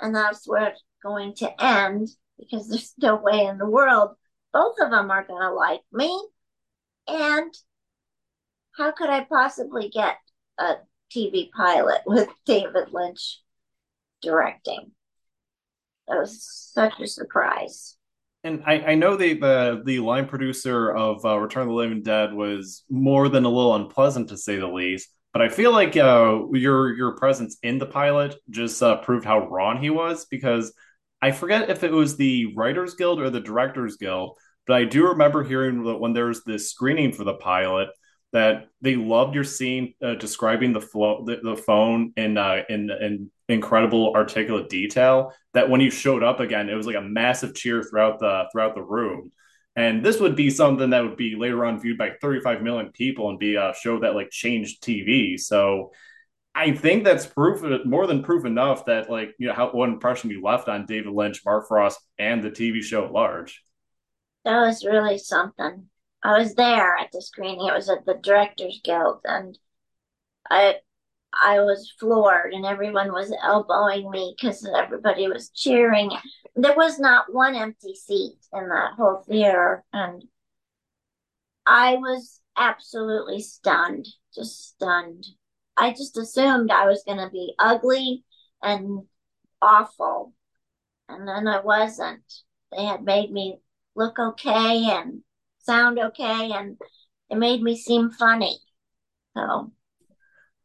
[0.00, 4.16] and that's where it's going to end because there's no way in the world
[4.52, 6.28] both of them are going to like me.
[7.08, 7.52] And
[8.76, 10.16] how could I possibly get
[10.58, 10.74] a
[11.14, 13.40] TV pilot with David Lynch
[14.20, 14.92] directing?
[16.08, 17.96] That was such a surprise.
[18.44, 22.02] And I, I know the, the the line producer of uh, Return of the Living
[22.02, 25.08] Dead was more than a little unpleasant to say the least.
[25.32, 29.48] But I feel like uh, your your presence in the pilot just uh, proved how
[29.48, 30.72] wrong he was because
[31.22, 34.36] I forget if it was the Writers Guild or the Directors Guild,
[34.66, 37.88] but I do remember hearing that when there was this screening for the pilot
[38.32, 42.90] that they loved your scene uh, describing the flow the, the phone in uh, in
[42.90, 47.54] in incredible articulate detail that when you showed up again it was like a massive
[47.54, 49.30] cheer throughout the throughout the room
[49.76, 53.30] and this would be something that would be later on viewed by 35 million people
[53.30, 55.92] and be a show that like changed tv so
[56.54, 60.30] i think that's proof more than proof enough that like you know how what impression
[60.30, 63.62] you left on david lynch mark frost and the tv show at large
[64.44, 65.88] That was really something.
[66.22, 67.66] I was there at the screening.
[67.66, 69.58] It was at the Directors Guild, and
[70.50, 70.76] I
[71.40, 76.10] I was floored, and everyone was elbowing me because everybody was cheering.
[76.54, 80.24] There was not one empty seat in that whole theater, and
[81.66, 85.26] I was absolutely stunned, just stunned.
[85.76, 88.24] I just assumed I was going to be ugly
[88.62, 89.06] and
[89.60, 90.34] awful,
[91.08, 92.24] and then I wasn't.
[92.70, 93.58] They had made me
[93.94, 95.22] look okay and
[95.60, 96.78] sound okay, and
[97.30, 98.58] it made me seem funny.
[99.34, 99.72] So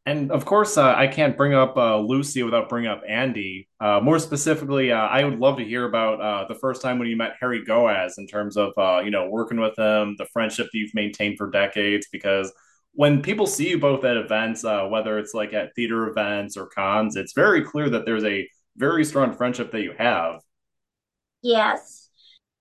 [0.08, 3.68] And of course, uh, I can't bring up uh, Lucy without bringing up Andy.
[3.78, 7.08] Uh, more specifically, uh, I would love to hear about uh, the first time when
[7.08, 10.68] you met Harry Goaz in terms of uh, you know working with him, the friendship
[10.72, 12.06] that you've maintained for decades.
[12.10, 12.50] Because
[12.92, 17.14] when people see you both at events, whether it's like at theater events or cons,
[17.14, 18.48] it's very clear that there's a
[18.78, 20.40] very strong friendship that you have.
[21.42, 22.08] yes,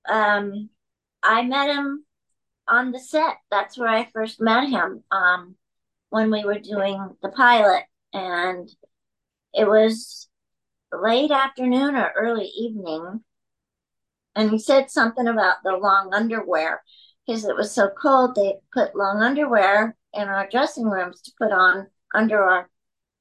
[0.10, 0.70] um,
[1.24, 2.04] I met him
[2.68, 3.38] on the set.
[3.50, 5.06] That's where I first met him.
[5.12, 5.56] Um,
[6.18, 8.68] when we were doing the pilot, and
[9.54, 10.28] it was
[10.92, 13.24] late afternoon or early evening,
[14.36, 16.82] and he said something about the long underwear
[17.28, 18.34] because it was so cold.
[18.34, 22.68] They put long underwear in our dressing rooms to put on under our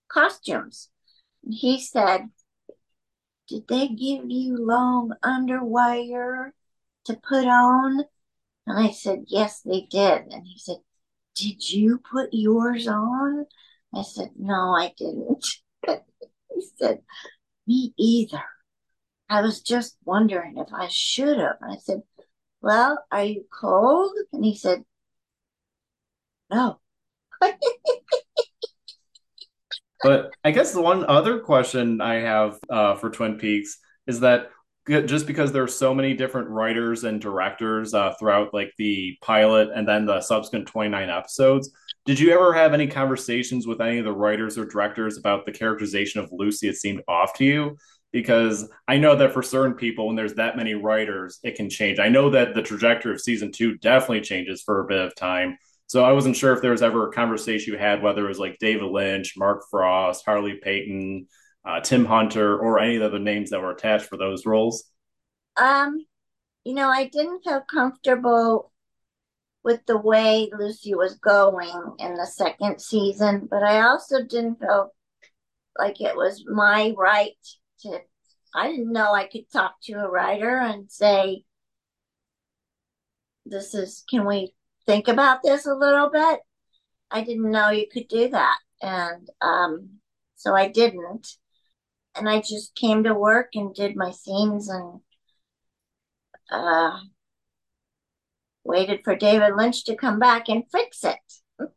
[0.08, 0.88] costumes.
[1.44, 2.30] And he said,
[3.46, 6.54] Did they give you long underwear
[7.04, 8.04] to put on?
[8.66, 10.32] And I said, Yes, they did.
[10.32, 10.78] And he said,
[11.36, 13.46] Did you put yours on?
[13.94, 15.46] I said, No, I didn't.
[15.86, 17.02] he said,
[17.66, 18.42] Me either.
[19.28, 21.56] I was just wondering if I should have.
[21.60, 22.02] And I said,
[22.62, 24.12] Well, are you cold?
[24.32, 24.84] And he said,
[26.50, 26.80] No.
[30.02, 34.50] But I guess the one other question I have uh, for Twin Peaks is that
[34.88, 39.70] just because there are so many different writers and directors uh, throughout like the pilot
[39.74, 41.70] and then the subsequent 29 episodes,
[42.04, 45.52] did you ever have any conversations with any of the writers or directors about the
[45.52, 46.68] characterization of Lucy?
[46.68, 47.76] It seemed off to you
[48.12, 51.98] because I know that for certain people, when there's that many writers, it can change.
[51.98, 55.58] I know that the trajectory of season two definitely changes for a bit of time.
[55.88, 58.38] So I wasn't sure if there was ever a conversation you had, whether it was
[58.38, 61.26] like David Lynch, Mark Frost, Harley Peyton,
[61.66, 64.84] uh, Tim Hunter, or any of the other names that were attached for those roles.
[65.56, 65.98] Um,
[66.64, 68.72] you know, I didn't feel comfortable
[69.64, 74.92] with the way Lucy was going in the second season, but I also didn't feel
[75.78, 77.36] like it was my right
[77.80, 77.98] to,
[78.54, 81.42] I didn't know I could talk to a writer and say,
[83.44, 84.54] this is, can we
[84.86, 86.40] think about this a little bit.
[87.10, 88.58] I didn't know you could do that.
[88.80, 89.98] And um,
[90.36, 91.26] so I didn't.
[92.16, 95.00] And I just came to work and did my scenes and
[96.50, 96.98] uh,
[98.64, 101.70] waited for David Lynch to come back and fix it.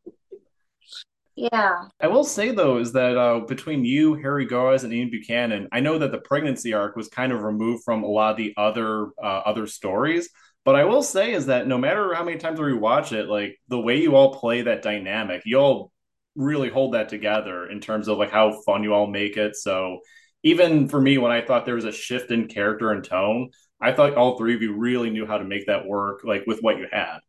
[1.35, 1.85] yeah.
[1.99, 5.79] I will say though is that uh, between you, Harry Goaz, and Ian Buchanan, I
[5.79, 9.07] know that the pregnancy arc was kind of removed from a lot of the other
[9.21, 10.29] uh, other stories.
[10.65, 13.57] But I will say is that no matter how many times we watch it, like
[13.69, 15.91] the way you all play that dynamic, you all
[16.35, 19.55] really hold that together in terms of like how fun you all make it.
[19.55, 19.99] So
[20.43, 23.49] even for me, when I thought there was a shift in character and tone,
[23.81, 26.59] I thought all three of you really knew how to make that work, like with
[26.61, 27.19] what you had.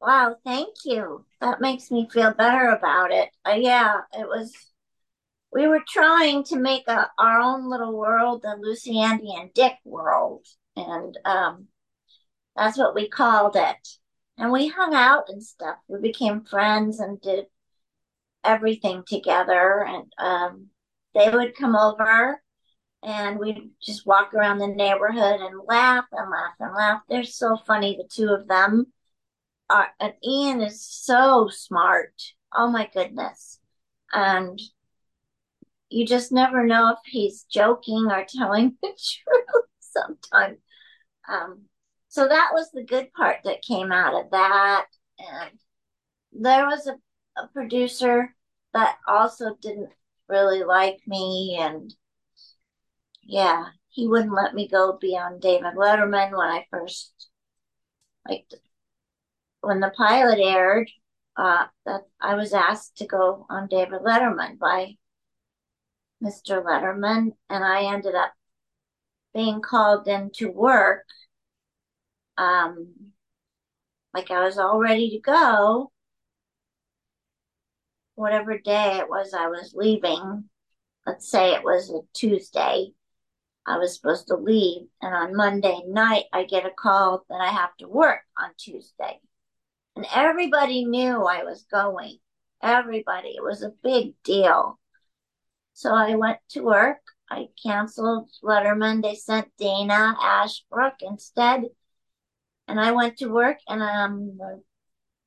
[0.00, 1.24] Wow, thank you.
[1.40, 3.30] That makes me feel better about it.
[3.46, 4.52] Uh, yeah, it was.
[5.52, 9.74] We were trying to make a, our own little world, the Lucy, Andy, and Dick
[9.84, 10.44] world,
[10.76, 11.68] and um,
[12.56, 13.88] that's what we called it.
[14.36, 15.76] And we hung out and stuff.
[15.88, 17.46] We became friends and did
[18.42, 19.84] everything together.
[19.84, 20.66] And um,
[21.14, 22.40] they would come over
[23.02, 27.02] and we'd just walk around the neighborhood and laugh and laugh and laugh.
[27.08, 28.86] They're so funny, the two of them.
[29.68, 32.14] Uh, and Ian is so smart.
[32.54, 33.58] Oh my goodness.
[34.12, 34.60] And
[35.90, 40.58] you just never know if he's joking or telling the truth sometimes.
[41.28, 41.62] Um,
[42.08, 44.86] so that was the good part that came out of that.
[45.18, 45.58] And
[46.32, 46.94] there was a,
[47.40, 48.34] a producer
[48.72, 49.90] that also didn't
[50.28, 51.58] really like me.
[51.60, 51.94] And
[53.22, 57.12] yeah, he wouldn't let me go be on David Letterman when I first,
[58.28, 58.46] like,
[59.60, 60.90] when the pilot aired.
[61.36, 64.94] Uh, that I was asked to go on David Letterman by
[66.22, 66.62] Mr.
[66.62, 68.32] Letterman, and I ended up
[69.34, 71.04] being called in to work
[72.36, 72.94] um,
[74.12, 75.90] like I was all ready to go.
[78.14, 80.44] Whatever day it was I was leaving,
[81.06, 82.92] let's say it was a Tuesday,
[83.66, 84.82] I was supposed to leave.
[85.02, 89.20] And on Monday night, I get a call that I have to work on Tuesday.
[89.96, 92.18] And everybody knew I was going.
[92.62, 93.30] Everybody.
[93.30, 94.78] It was a big deal.
[95.72, 96.98] So I went to work.
[97.30, 99.02] I canceled Letterman.
[99.02, 101.64] They sent Dana Ashbrook instead
[102.68, 104.62] and I went to work, and um, the,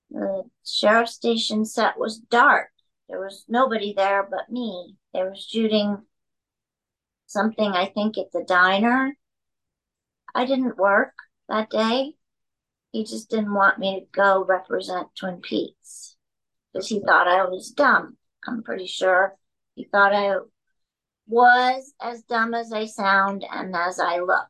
[0.10, 2.70] the sheriff station set was dark.
[3.10, 4.96] There was nobody there but me.
[5.14, 5.98] They were shooting
[7.26, 9.16] something, I think, at the diner.
[10.36, 11.14] I didn't work
[11.50, 12.14] that day.
[12.92, 16.16] He just didn't want me to go represent Twin Peaks
[16.74, 18.18] because he thought I was dumb.
[18.48, 19.36] I'm pretty sure
[19.76, 20.38] he thought I
[21.28, 24.48] was as dumb as I sound and as I look.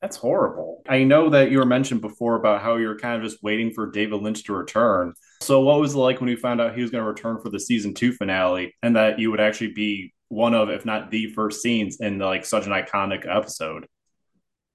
[0.00, 0.82] That's horrible.
[0.88, 3.70] I know that you were mentioned before about how you were kind of just waiting
[3.70, 5.14] for David Lynch to return.
[5.40, 7.50] So, what was it like when you found out he was going to return for
[7.50, 11.32] the season two finale and that you would actually be one of, if not the
[11.32, 13.86] first scenes in like such an iconic episode?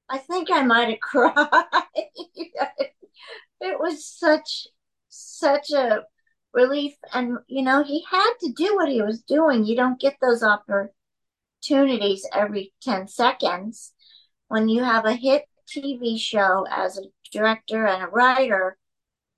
[0.10, 1.48] I think I might have cried.
[3.62, 4.68] it was such
[5.10, 6.04] such a
[6.54, 10.18] relief and you know he had to do what he was doing you don't get
[10.22, 13.94] those opportunities every 10 seconds
[14.52, 18.78] when you have a hit TV show as a director and a writer,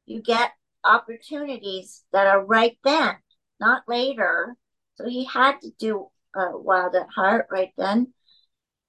[0.05, 0.51] you get
[0.83, 3.15] opportunities that are right then,
[3.59, 4.55] not later.
[4.95, 8.13] So he had to do uh, Wild at Heart right then.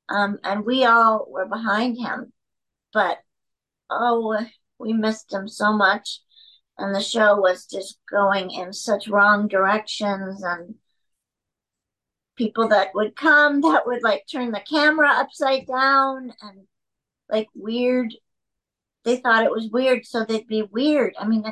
[0.08, 2.32] Um, and we all were behind him.
[2.92, 3.18] But
[3.90, 4.44] oh,
[4.78, 6.20] we missed him so much.
[6.76, 10.74] And the show was just going in such wrong directions and
[12.36, 16.66] people that would come that would like turn the camera upside down and
[17.30, 18.12] like weird
[19.04, 21.44] they thought it was weird so they'd be weird i mean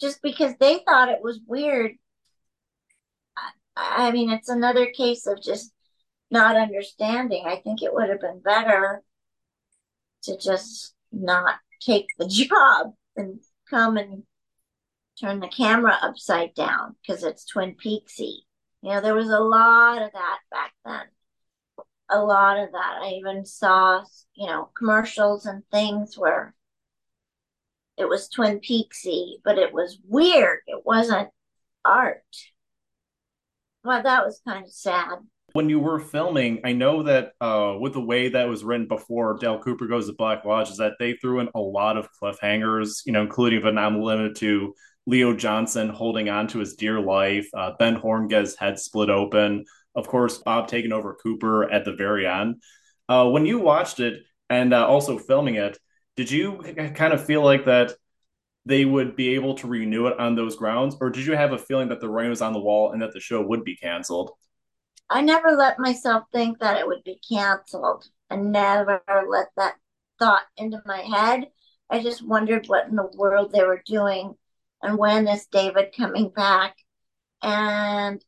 [0.00, 1.92] just because they thought it was weird
[3.76, 5.72] I, I mean it's another case of just
[6.30, 9.02] not understanding i think it would have been better
[10.22, 13.40] to just not take the job and
[13.70, 14.22] come and
[15.20, 18.42] turn the camera upside down because it's twin peaksy
[18.82, 21.06] you know, there was a lot of that back then.
[22.10, 22.98] A lot of that.
[23.02, 26.54] I even saw, you know, commercials and things where
[27.98, 30.60] it was Twin Peaksy, but it was weird.
[30.66, 31.28] It wasn't
[31.84, 32.22] art.
[33.84, 35.18] Well, that was kind of sad.
[35.52, 39.38] When you were filming, I know that uh, with the way that was written before
[39.40, 43.00] Dale Cooper goes to Black Lodge, is that they threw in a lot of cliffhangers,
[43.06, 44.74] you know, including but not limited to
[45.08, 49.64] Leo Johnson holding on to his dear life, uh, Ben Horne gets head split open.
[49.94, 52.56] Of course, Bob taking over Cooper at the very end.
[53.08, 55.78] Uh, when you watched it and uh, also filming it,
[56.18, 56.60] Did you
[56.96, 57.92] kind of feel like that
[58.66, 61.58] they would be able to renew it on those grounds, or did you have a
[61.58, 64.32] feeling that the writing was on the wall and that the show would be canceled?
[65.08, 68.06] I never let myself think that it would be canceled.
[68.28, 69.76] I never let that
[70.18, 71.50] thought into my head.
[71.88, 74.34] I just wondered what in the world they were doing
[74.82, 76.74] and when is David coming back.
[77.44, 78.20] And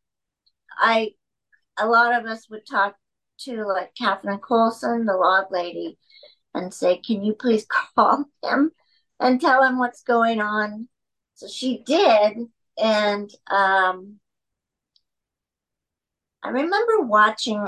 [0.79, 1.15] I,
[1.77, 2.95] a lot of us would talk
[3.41, 5.99] to like Catherine Coulson, the log lady,
[6.55, 8.73] and say, Can you please call him
[9.19, 10.89] and tell him what's going on?
[11.35, 12.39] So she did.
[12.79, 14.21] And um,
[16.43, 17.67] I remember watching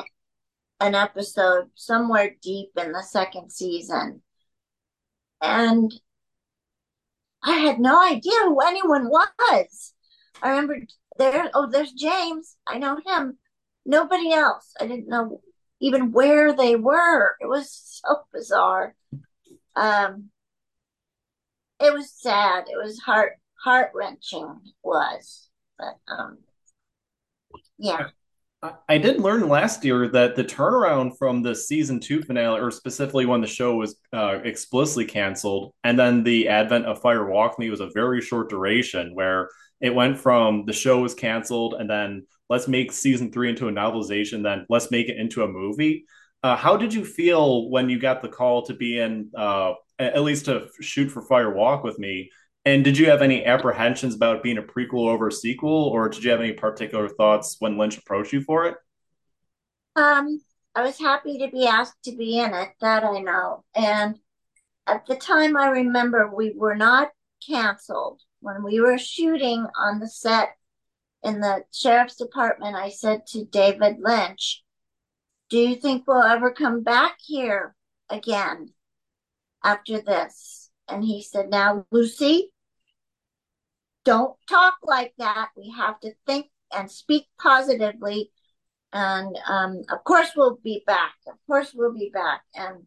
[0.80, 4.22] an episode somewhere deep in the second season.
[5.40, 5.92] And
[7.42, 9.94] I had no idea who anyone was.
[10.42, 10.78] I remember
[11.18, 12.56] there, oh, there's James.
[12.66, 13.38] I know him.
[13.84, 14.72] Nobody else.
[14.80, 15.40] I didn't know
[15.82, 17.36] even where they were.
[17.40, 18.94] It was so bizarre.
[19.76, 20.30] Um,
[21.80, 22.64] it was sad.
[22.68, 24.60] It was heart heart wrenching.
[24.82, 26.38] Was, but um,
[27.78, 28.08] yeah.
[28.88, 33.26] I did learn last year that the turnaround from the season two finale, or specifically
[33.26, 37.70] when the show was uh, explicitly canceled, and then the advent of Fire Walk Me
[37.70, 39.48] was a very short duration where
[39.80, 43.72] it went from the show was canceled and then let's make season three into a
[43.72, 46.04] novelization, then let's make it into a movie.
[46.44, 50.22] Uh, how did you feel when you got the call to be in, uh, at
[50.22, 52.30] least to shoot for Fire Walk with me?
[52.64, 56.22] And did you have any apprehensions about being a prequel over a sequel, or did
[56.22, 58.76] you have any particular thoughts when Lynch approached you for it?
[59.96, 60.40] Um,
[60.74, 63.64] I was happy to be asked to be in it, that I know.
[63.74, 64.18] And
[64.86, 67.10] at the time, I remember we were not
[67.46, 68.22] canceled.
[68.40, 70.56] When we were shooting on the set
[71.22, 74.62] in the sheriff's department, I said to David Lynch,
[75.50, 77.74] Do you think we'll ever come back here
[78.08, 78.72] again
[79.64, 80.61] after this?
[80.88, 82.52] And he said, Now, Lucy,
[84.04, 85.50] don't talk like that.
[85.56, 88.30] We have to think and speak positively.
[88.92, 91.14] And um, of course, we'll be back.
[91.26, 92.42] Of course, we'll be back.
[92.54, 92.84] And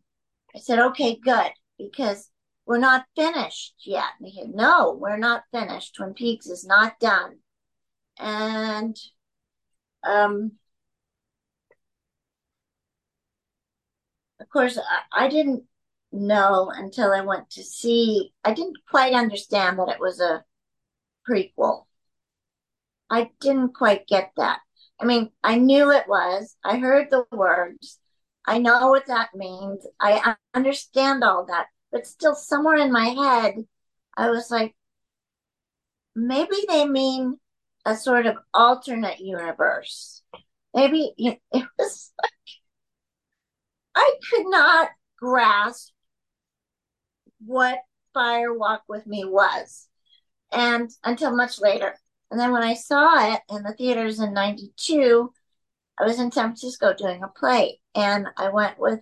[0.56, 2.30] I said, okay, good, because
[2.66, 4.06] we're not finished yet.
[4.20, 5.96] And he said, no, we're not finished.
[5.96, 7.40] Twin Peaks is not done.
[8.20, 8.96] And
[10.04, 10.54] um,
[14.40, 15.64] of course, I, I didn't
[16.16, 20.44] know until I went to see, I didn't quite understand that it was a
[21.28, 21.86] prequel.
[23.10, 24.60] I didn't quite get that.
[25.00, 26.56] I mean, I knew it was.
[26.64, 28.00] I heard the words.
[28.48, 29.86] I know what that means.
[30.00, 31.68] I understand all that.
[31.92, 33.56] But still, somewhere in my head,
[34.18, 34.76] I was like,
[36.16, 37.40] maybe they mean
[37.86, 40.24] a sort of alternate universe.
[40.74, 41.40] Maybe it
[41.78, 42.32] was like,
[43.96, 45.92] I could not grasp
[47.46, 47.80] what
[48.14, 49.88] Fire Walk with Me was
[50.52, 51.96] and until much later.
[52.32, 55.32] And then when I saw it in the theaters in 92,
[56.00, 57.80] I was in San Francisco doing a play.
[57.94, 59.00] And I went with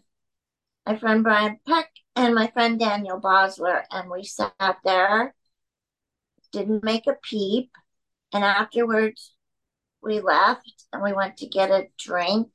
[0.85, 3.83] my friend Brian Peck and my friend Daniel Bosler.
[3.91, 5.33] And we sat there,
[6.51, 7.71] didn't make a peep.
[8.33, 9.33] And afterwards,
[10.01, 12.49] we left and we went to get a drink.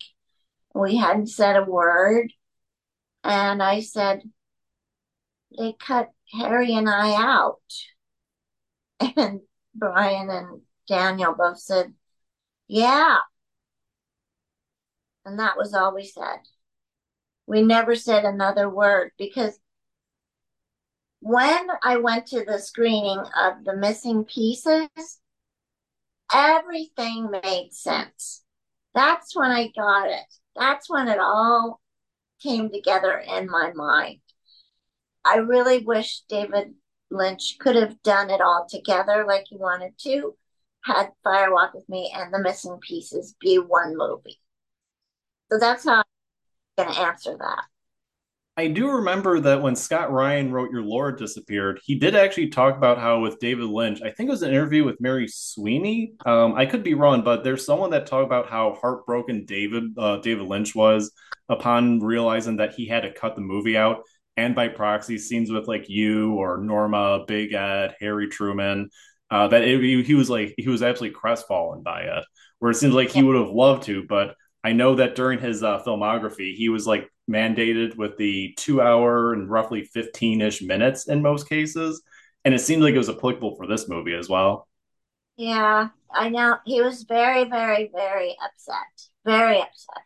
[0.75, 2.33] We hadn't said a word.
[3.25, 4.23] And I said,
[5.57, 7.61] they cut Harry and I out.
[9.17, 9.41] And
[9.75, 11.95] Brian and Daniel both said,
[12.67, 13.19] Yeah.
[15.25, 16.41] And that was all we said.
[17.47, 19.59] We never said another word because
[21.21, 24.89] when I went to the screening of the missing pieces,
[26.33, 28.45] everything made sense.
[28.95, 30.35] That's when I got it.
[30.57, 31.81] That's when it all
[32.43, 34.21] came together in my mind.
[35.29, 36.73] I really wish David
[37.11, 40.35] Lynch could have done it all together like he wanted to,
[40.83, 44.41] had Fire Walk with Me and The Missing Pieces be one movie.
[45.53, 46.05] So that's how I'm
[46.79, 47.65] going to answer that.
[48.57, 52.77] I do remember that when Scott Ryan wrote Your Laura Disappeared, he did actually talk
[52.77, 56.15] about how with David Lynch, I think it was an interview with Mary Sweeney.
[56.27, 60.17] Um, I could be wrong, but there's someone that talked about how heartbroken David uh,
[60.17, 61.13] David Lynch was
[61.49, 64.03] upon realizing that he had to cut the movie out
[64.39, 68.91] and by proxy scenes with like you or Norma, Big Ed, Harry Truman.
[69.31, 72.25] Uh, that it, he, he was like he was absolutely crestfallen by it.
[72.61, 75.63] Where it seems like he would have loved to, but I know that during his
[75.63, 81.09] uh, filmography, he was like mandated with the two hour and roughly 15 ish minutes
[81.09, 82.01] in most cases.
[82.45, 84.69] And it seemed like it was applicable for this movie as well.
[85.37, 86.59] Yeah, I know.
[86.65, 89.09] He was very, very, very upset.
[89.25, 90.03] Very upset.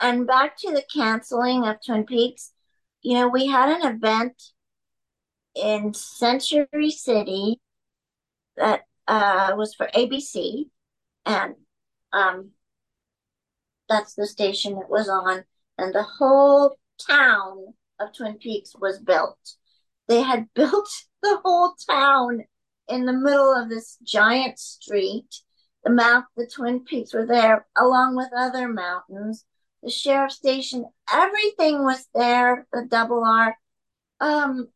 [0.00, 2.52] And back to the canceling of Twin Peaks,
[3.06, 4.34] you know, we had an event
[5.54, 7.60] in Century City
[8.56, 10.64] that uh, was for ABC,
[11.24, 11.54] and
[12.12, 12.50] um,
[13.88, 15.44] that's the station it was on,
[15.78, 16.76] and the whole
[17.08, 19.38] town of Twin Peaks was built.
[20.08, 20.88] They had built
[21.22, 22.42] the whole town
[22.88, 25.32] in the middle of this giant street.
[25.84, 29.44] The mount, the Twin Peaks were there, along with other mountains.
[29.86, 30.84] The sheriff station,
[31.14, 32.66] everything was there.
[32.72, 33.56] The double R,
[34.18, 34.66] um,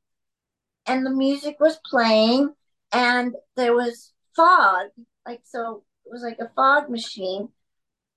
[0.87, 2.55] and the music was playing,
[2.93, 4.91] and there was fog,
[5.27, 5.83] like so.
[6.07, 7.49] It was like a fog machine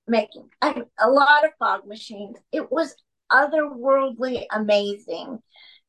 [0.07, 2.37] making a, lot of fog machines.
[2.51, 2.95] It was
[3.31, 5.39] otherworldly amazing.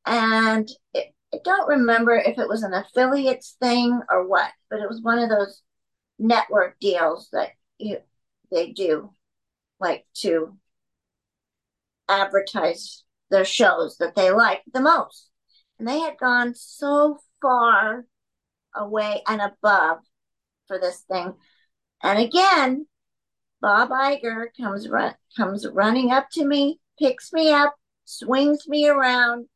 [0.07, 4.89] And it, I don't remember if it was an affiliates thing or what, but it
[4.89, 5.61] was one of those
[6.19, 7.99] network deals that you,
[8.51, 9.13] they do,
[9.79, 10.57] like to
[12.09, 15.31] advertise their shows that they liked the most.
[15.79, 18.07] And they had gone so far
[18.75, 19.99] away and above
[20.67, 21.35] for this thing.
[22.03, 22.87] And again,
[23.61, 27.75] Bob Iger comes run comes running up to me, picks me up,
[28.05, 29.47] swings me around,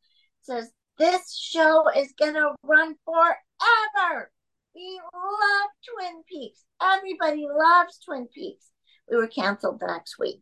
[0.41, 4.31] says, This show is gonna run forever.
[4.75, 6.63] We love Twin Peaks.
[6.81, 8.71] Everybody loves Twin Peaks.
[9.09, 10.41] We were canceled the next week.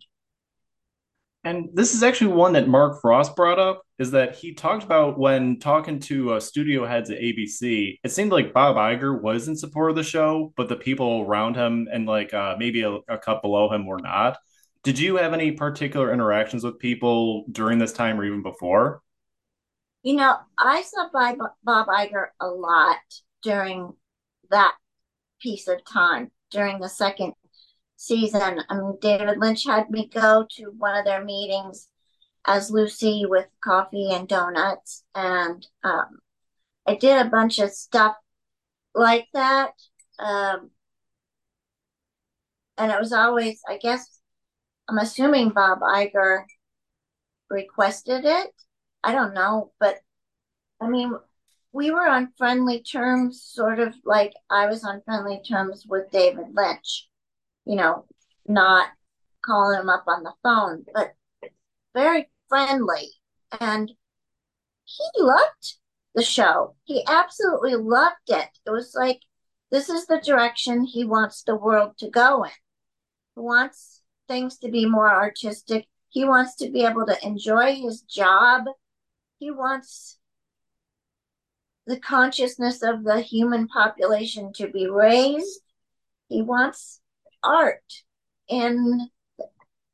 [1.47, 5.17] And this is actually one that Mark Frost brought up is that he talked about
[5.17, 9.55] when talking to uh, studio heads at ABC, it seemed like Bob Iger was in
[9.55, 13.17] support of the show, but the people around him and like uh, maybe a, a
[13.17, 14.37] cut below him were not.
[14.83, 19.01] Did you have any particular interactions with people during this time or even before?
[20.03, 22.97] You know, I saw Bob, Bob Iger a lot
[23.41, 23.93] during
[24.49, 24.75] that
[25.41, 27.35] piece of time, during the second
[27.97, 28.61] season.
[28.69, 31.89] Mean, David Lynch had me go to one of their meetings
[32.45, 36.19] as Lucy with coffee and donuts, and um,
[36.87, 38.15] I did a bunch of stuff
[38.95, 39.71] like that.
[40.17, 40.71] Um,
[42.77, 44.19] and it was always, I guess,
[44.87, 46.43] I'm assuming Bob Iger
[47.49, 48.51] requested it.
[49.03, 49.97] I don't know, but
[50.79, 51.13] I mean,
[51.73, 56.47] we were on friendly terms, sort of like I was on friendly terms with David
[56.53, 57.07] Lynch
[57.67, 58.05] you know,
[58.47, 58.87] not
[59.45, 61.13] calling him up on the phone, but
[61.93, 63.09] very friendly.
[63.59, 63.91] And
[64.85, 65.75] he loved
[66.15, 66.75] the show.
[66.85, 68.47] He absolutely loved it.
[68.65, 69.19] It was like,
[69.69, 72.51] this is the direction he wants the world to go in.
[73.35, 75.87] He wants things to be more artistic.
[76.09, 78.63] He wants to be able to enjoy his job.
[79.39, 80.17] He wants
[81.85, 85.59] the consciousness of the human population to be raised.
[86.29, 87.01] He wants
[87.43, 87.83] art
[88.47, 89.09] in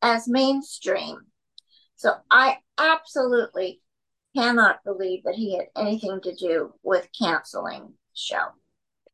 [0.01, 1.17] as mainstream.
[1.95, 3.81] So I absolutely
[4.35, 8.45] cannot believe that he had anything to do with canceling the show.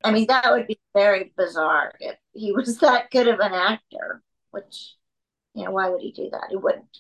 [0.04, 4.24] I mean, that would be very bizarre if he was that good of an actor,
[4.52, 4.96] which,
[5.54, 6.48] you know, why would he do that?
[6.50, 6.98] He wouldn't.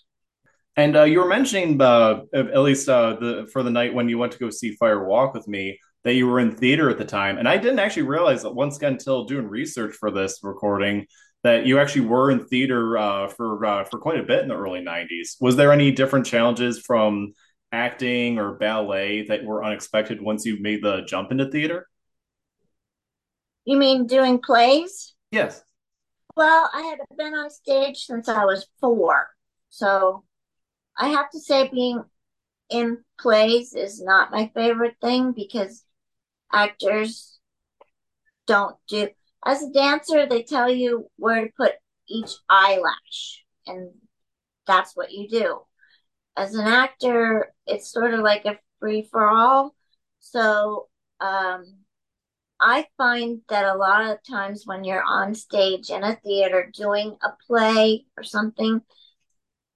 [0.75, 4.17] And uh, you were mentioning, uh, at least uh, the for the night when you
[4.17, 7.05] went to go see Fire Walk with me, that you were in theater at the
[7.05, 7.37] time.
[7.37, 11.05] And I didn't actually realize that once again until doing research for this recording
[11.43, 14.55] that you actually were in theater uh, for uh, for quite a bit in the
[14.55, 15.37] early 90s.
[15.39, 17.33] Was there any different challenges from
[17.71, 21.87] acting or ballet that were unexpected once you made the jump into theater?
[23.65, 25.13] You mean doing plays?
[25.31, 25.61] Yes.
[26.35, 29.27] Well, I had been on stage since I was four.
[29.69, 30.23] So
[30.97, 32.03] I have to say, being
[32.69, 35.83] in plays is not my favorite thing because
[36.51, 37.39] actors
[38.47, 39.07] don't do
[39.45, 41.73] as a dancer they tell you where to put
[42.07, 43.91] each eyelash and
[44.65, 45.61] that's what you do.
[46.35, 49.75] As an actor it's sort of like a free for all
[50.19, 50.87] so
[51.19, 51.65] um,
[52.59, 57.17] i find that a lot of times when you're on stage in a theater doing
[57.23, 58.81] a play or something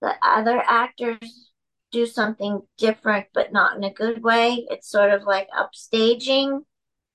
[0.01, 1.51] the other actors
[1.93, 4.65] do something different but not in a good way.
[4.69, 6.61] It's sort of like upstaging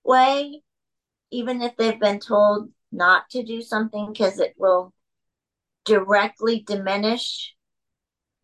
[0.04, 0.62] way,
[1.30, 4.94] even if they've been told not to do something because it will
[5.84, 7.54] directly diminish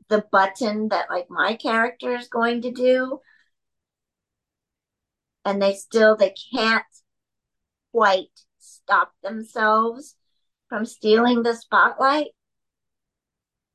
[0.09, 3.21] the button that like my character is going to do.
[5.45, 6.85] And they still they can't
[7.93, 8.29] quite
[8.59, 10.17] stop themselves
[10.69, 12.29] from stealing the spotlight.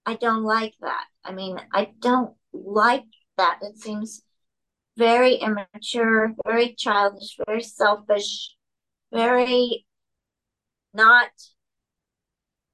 [0.06, 1.06] I don't like that.
[1.24, 3.06] I mean i don't like
[3.38, 4.22] that it seems
[4.98, 8.56] very immature, very childish, very selfish,
[9.14, 9.86] very
[10.94, 11.30] not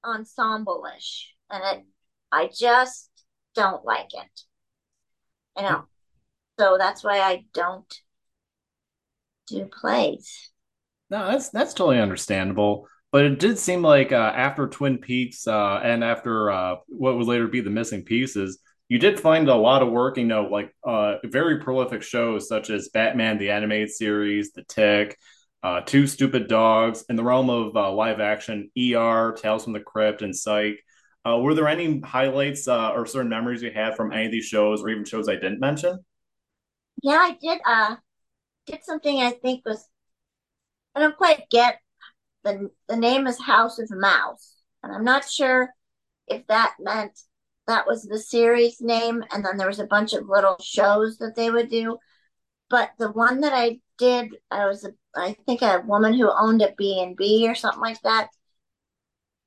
[0.04, 1.34] ensemble-ish.
[1.50, 1.86] And it,
[2.32, 3.10] I just
[3.54, 4.40] don't like it.
[5.56, 5.84] You know,
[6.58, 7.92] so that's why I don't
[9.48, 10.50] do plays.
[11.08, 12.88] No, that's that's totally understandable.
[13.12, 17.26] But it did seem like uh, after Twin Peaks uh, and after uh, what would
[17.26, 18.58] later be the missing pieces,
[18.88, 22.70] you did find a lot of work, you know, like uh, very prolific shows such
[22.70, 25.18] as Batman the Animated Series, The Tick,
[25.62, 29.80] uh, Two Stupid Dogs, in the realm of uh, live action, ER, Tales from the
[29.80, 30.78] Crypt, and Psych.
[31.26, 34.44] Uh, were there any highlights uh, or certain memories you had from any of these
[34.44, 35.98] shows, or even shows I didn't mention?
[37.02, 37.96] Yeah, I did uh
[38.66, 39.88] did something I think was
[40.94, 41.80] I don't quite get
[42.44, 45.70] the the name is House of Mouse, and I'm not sure
[46.28, 47.18] if that meant
[47.66, 51.34] that was the series name, and then there was a bunch of little shows that
[51.36, 51.98] they would do.
[52.70, 56.62] But the one that I did, I was a, I think a woman who owned
[56.62, 58.30] a B and B or something like that,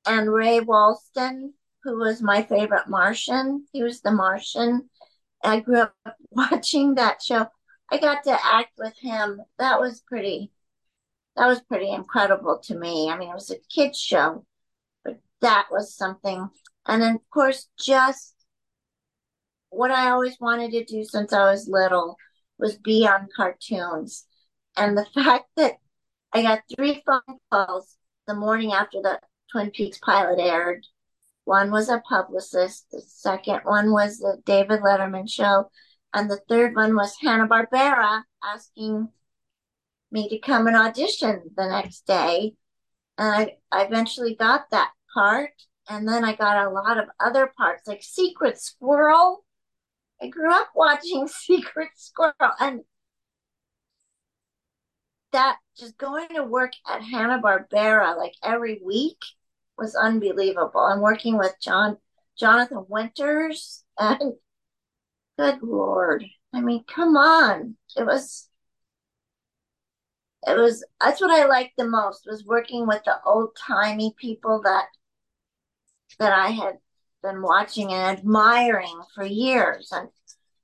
[0.06, 1.52] and Ray Walston,
[1.84, 3.66] who was my favorite Martian.
[3.72, 4.88] He was the Martian.
[5.42, 5.94] I grew up
[6.30, 7.46] watching that show.
[7.90, 9.40] I got to act with him.
[9.58, 10.52] That was pretty.
[11.36, 13.10] That was pretty incredible to me.
[13.10, 14.44] I mean, it was a kids show,
[15.04, 16.50] but that was something.
[16.86, 18.34] And of course, just
[19.70, 22.16] what I always wanted to do since I was little
[22.58, 24.26] was be on cartoons.
[24.76, 25.74] And the fact that
[26.32, 29.20] I got three phone calls the morning after the
[29.50, 30.86] Twin Peaks pilot aired.
[31.44, 35.70] One was a publicist, the second one was the David Letterman show,
[36.14, 39.08] and the third one was Hanna-Barbera asking
[40.12, 42.54] me to come and audition the next day.
[43.18, 45.52] And I, I eventually got that part.
[45.90, 49.44] And then I got a lot of other parts, like Secret Squirrel.
[50.22, 52.82] I grew up watching Secret Squirrel, and
[55.32, 59.18] that just going to work at Hanna-Barbera like every week
[59.76, 60.80] was unbelievable.
[60.80, 61.96] I'm working with John
[62.38, 64.34] Jonathan Winters and
[65.36, 66.24] good lord.
[66.52, 67.76] I mean, come on.
[67.96, 68.48] It was
[70.46, 74.62] it was that's what I liked the most was working with the old timey people
[74.62, 74.86] that
[76.18, 76.78] that I had
[77.22, 79.90] been watching and admiring for years.
[79.92, 80.08] And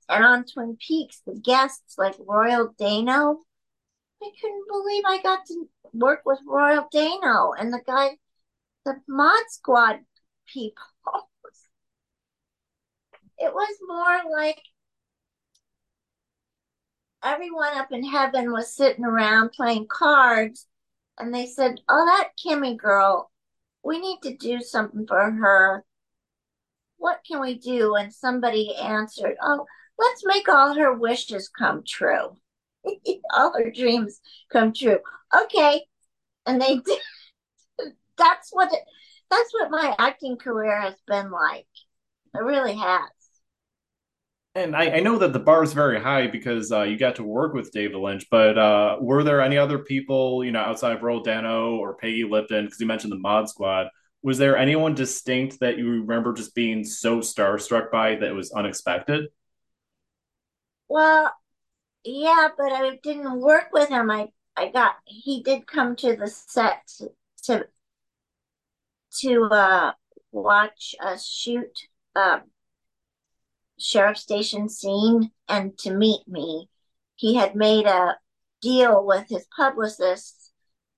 [0.09, 3.39] and on Twin Peaks, the guests like Royal Dano,
[4.23, 8.17] I couldn't believe I got to work with Royal Dano and the guy,
[8.85, 9.99] the Mod Squad
[10.47, 10.83] people.
[13.39, 14.59] It was more like
[17.23, 20.65] everyone up in heaven was sitting around playing cards,
[21.19, 23.29] and they said, "Oh, that Kimmy girl,
[23.87, 25.85] we need to do something for her.
[26.97, 29.65] What can we do?" And somebody answered, "Oh,
[29.97, 32.37] let's make all her wishes come true,
[33.33, 34.19] all her dreams
[34.51, 34.99] come true."
[35.43, 35.85] Okay,
[36.45, 36.99] and they did.
[38.17, 38.81] That's what it,
[39.29, 41.67] that's what my acting career has been like.
[42.33, 43.09] It really has.
[44.57, 47.23] And I, I know that the bar is very high because uh, you got to
[47.23, 51.03] work with David Lynch, but uh, were there any other people, you know, outside of
[51.03, 52.65] Royal Dano or Peggy Lipton?
[52.65, 53.89] Because you mentioned the Mod Squad.
[54.23, 58.51] Was there anyone distinct that you remember just being so starstruck by that it was
[58.51, 59.25] unexpected?
[60.89, 61.31] Well,
[62.03, 64.09] yeah, but I didn't work with him.
[64.09, 66.89] I I got he did come to the set
[67.43, 67.67] to
[69.19, 69.91] to, uh
[70.31, 71.77] watch us shoot
[72.15, 72.39] uh,
[73.79, 76.69] sheriff station scene and to meet me.
[77.15, 78.17] He had made a
[78.61, 80.51] deal with his publicists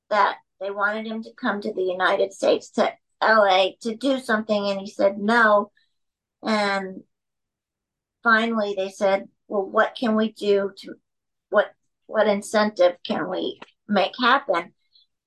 [0.09, 4.69] that they wanted him to come to the United States to LA to do something
[4.69, 5.71] and he said no.
[6.43, 7.03] And
[8.23, 10.95] finally they said, "Well, what can we do to
[11.49, 11.73] what
[12.07, 14.73] what incentive can we make happen?"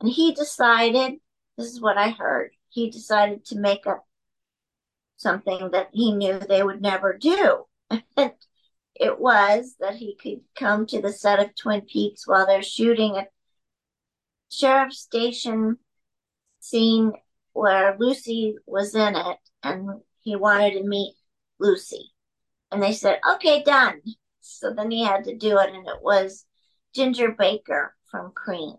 [0.00, 1.20] And he decided,
[1.56, 2.50] this is what I heard.
[2.70, 4.04] He decided to make up
[5.22, 7.64] something that he knew they would never do.
[8.16, 8.32] And
[8.94, 13.16] it was that he could come to the set of Twin Peaks while they're shooting
[13.16, 13.26] a
[14.50, 15.78] sheriff station
[16.60, 17.12] scene
[17.52, 21.14] where Lucy was in it and he wanted to meet
[21.58, 22.12] Lucy.
[22.70, 24.00] And they said, okay, done.
[24.40, 26.46] So then he had to do it, and it was
[26.94, 28.74] Ginger Baker from Cream.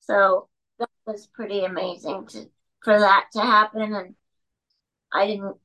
[0.00, 0.48] So
[0.78, 2.46] that was pretty amazing to
[2.82, 3.94] for that to happen.
[3.94, 4.14] And
[5.14, 5.56] I didn't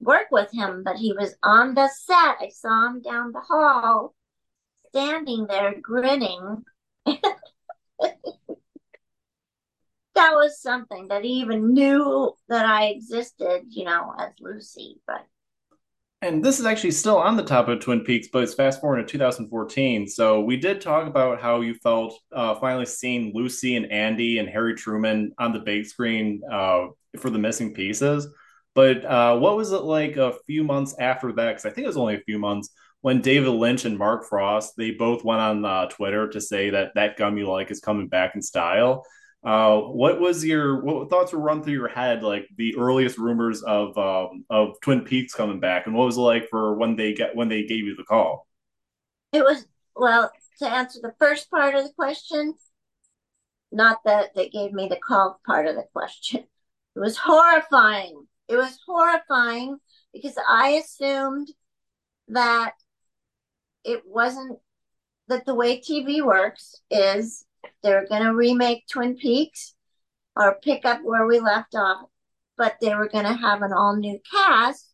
[0.00, 2.36] work with him, but he was on the set.
[2.40, 4.14] I saw him down the hall,
[4.88, 6.64] standing there grinning.
[7.06, 7.20] that
[10.14, 15.00] was something that he even knew that I existed, you know, as Lucy.
[15.06, 15.26] But
[16.22, 19.06] And this is actually still on the top of Twin Peaks, but it's fast forward
[19.06, 20.08] to 2014.
[20.08, 24.48] So we did talk about how you felt uh, finally seeing Lucy and Andy and
[24.48, 26.86] Harry Truman on the big screen uh,
[27.18, 28.26] for the missing pieces.
[28.74, 31.48] But uh, what was it like a few months after that?
[31.50, 32.70] Because I think it was only a few months
[33.02, 36.92] when David Lynch and Mark Frost they both went on uh, Twitter to say that
[36.94, 39.04] that gum you like is coming back in style.
[39.44, 43.62] Uh, what was your what thoughts were run through your head like the earliest rumors
[43.62, 47.12] of um, of Twin Peaks coming back, and what was it like for when they
[47.12, 48.46] get when they gave you the call?
[49.32, 52.54] It was, well, to answer the first part of the question,
[53.70, 56.44] not that they gave me the call part of the question.
[56.96, 58.26] It was horrifying.
[58.48, 59.78] It was horrifying
[60.12, 61.48] because I assumed
[62.28, 62.74] that
[63.84, 64.58] it wasn't
[65.28, 67.44] that the way TV works is
[67.82, 69.74] they're going to remake Twin Peaks
[70.36, 72.06] or pick up where we left off,
[72.56, 74.90] but they were going to have an all new cast.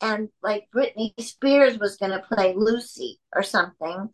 [0.00, 4.10] And like Britney Spears was going to play Lucy or something.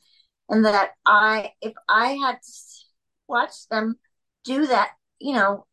[0.48, 2.52] And that I, if I had to
[3.26, 3.96] watch them
[4.44, 5.66] do that, you know,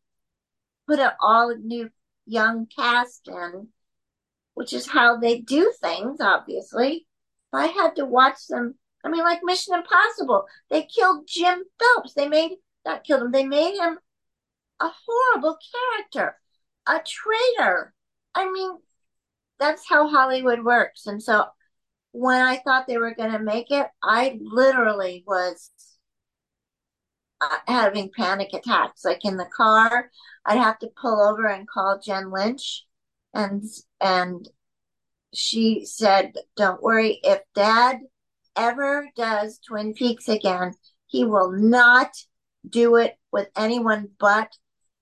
[0.87, 1.89] put an all new
[2.27, 3.69] young cast in,
[4.53, 7.07] which is how they do things, obviously.
[7.51, 12.13] If I had to watch them, I mean, like Mission Impossible, they killed Jim Phelps.
[12.13, 13.97] They made, not killed him, they made him
[14.79, 16.37] a horrible character,
[16.87, 17.93] a traitor.
[18.35, 18.71] I mean,
[19.59, 21.07] that's how Hollywood works.
[21.07, 21.45] And so
[22.11, 25.71] when I thought they were going to make it, I literally was
[27.67, 29.05] having panic attacks.
[29.05, 30.11] Like in the car,
[30.45, 32.85] I'd have to pull over and call Jen Lynch,
[33.33, 33.63] and
[34.01, 34.47] and
[35.33, 37.99] she said, "Don't worry, if Dad
[38.55, 40.73] ever does Twin Peaks again,
[41.07, 42.11] he will not
[42.67, 44.51] do it with anyone but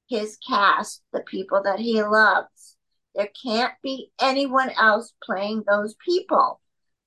[0.08, 2.78] his cast, the people that he loves.
[3.16, 6.62] There can't be anyone else playing those people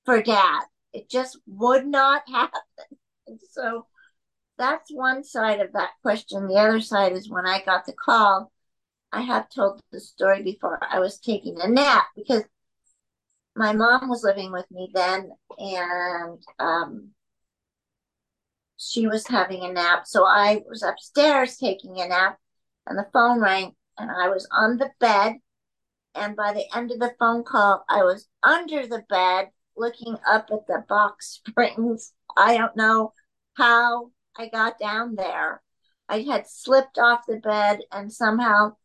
[0.04, 0.62] for Dad.
[0.92, 2.60] It just would not happen."
[3.26, 3.86] And so
[4.58, 6.48] that's one side of that question.
[6.48, 8.52] The other side is when I got the call,
[9.12, 10.78] I have told the story before.
[10.82, 12.44] I was taking a nap because
[13.56, 17.10] my mom was living with me then and um,
[18.76, 20.06] she was having a nap.
[20.06, 22.38] So I was upstairs taking a nap
[22.86, 25.36] and the phone rang and I was on the bed.
[26.14, 30.48] And by the end of the phone call, I was under the bed looking up
[30.52, 32.12] at the box springs.
[32.36, 33.12] I don't know
[33.54, 35.62] how I got down there.
[36.08, 38.76] I had slipped off the bed and somehow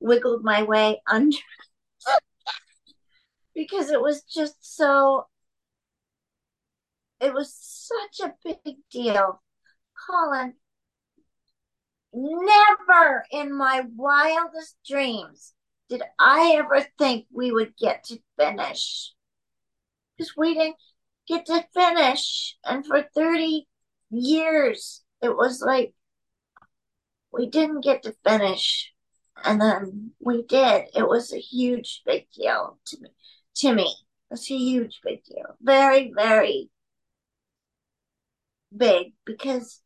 [0.00, 1.36] wiggled my way under
[3.54, 5.26] because it was just so
[7.20, 9.40] it was such a big deal.
[10.10, 10.54] Colin,
[12.12, 15.54] never in my wildest dreams
[15.88, 19.12] did I ever think we would get to finish.
[20.16, 20.76] Because we didn't
[21.28, 22.56] get to finish.
[22.64, 23.68] And for 30
[24.12, 25.02] years.
[25.20, 25.94] It was like
[27.32, 28.92] we didn't get to finish,
[29.44, 30.86] and then we did.
[30.94, 33.10] It was a huge big deal to me.
[33.56, 33.94] To me,
[34.30, 35.56] it's a huge big deal.
[35.60, 36.70] Very, very
[38.76, 39.80] big because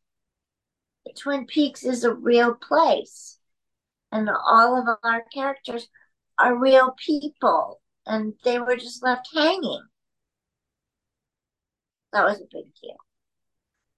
[1.16, 3.38] Twin Peaks is a real place,
[4.12, 5.88] and all of our characters
[6.38, 9.82] are real people, and they were just left hanging.
[12.12, 12.96] That was a big deal.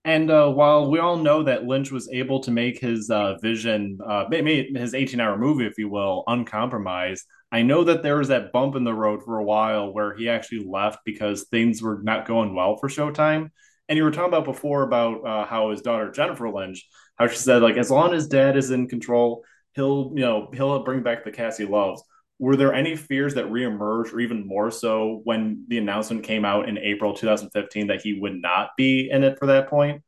[0.09, 3.99] And uh, while we all know that Lynch was able to make his uh, vision,
[4.03, 8.51] uh, his 18 hour movie, if you will, uncompromised, I know that there was that
[8.51, 12.27] bump in the road for a while where he actually left because things were not
[12.27, 13.51] going well for Showtime.
[13.91, 16.89] And you were talking about before about uh, how his daughter Jennifer Lynch,
[17.19, 19.45] how she said like as long as dad is in control,
[19.75, 22.03] he'll you know he'll bring back the cast he loves.
[22.39, 26.69] Were there any fears that reemerged, or even more so, when the announcement came out
[26.69, 30.03] in April 2015 that he would not be in it for that point?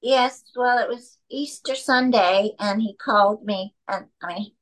[0.00, 4.52] Yes, well, it was Easter Sunday, and he called me, and I mean,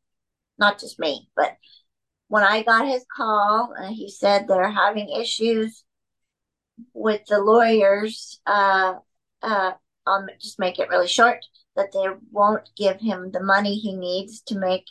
[0.59, 1.57] not just me, but
[2.29, 5.85] when I got his call, and he said they're having issues
[6.93, 8.41] with the lawyers.
[8.47, 8.95] Uh,
[9.43, 9.73] uh,
[10.07, 11.39] I'll just make it really short.
[11.77, 14.87] That they won't give him the money he needs to make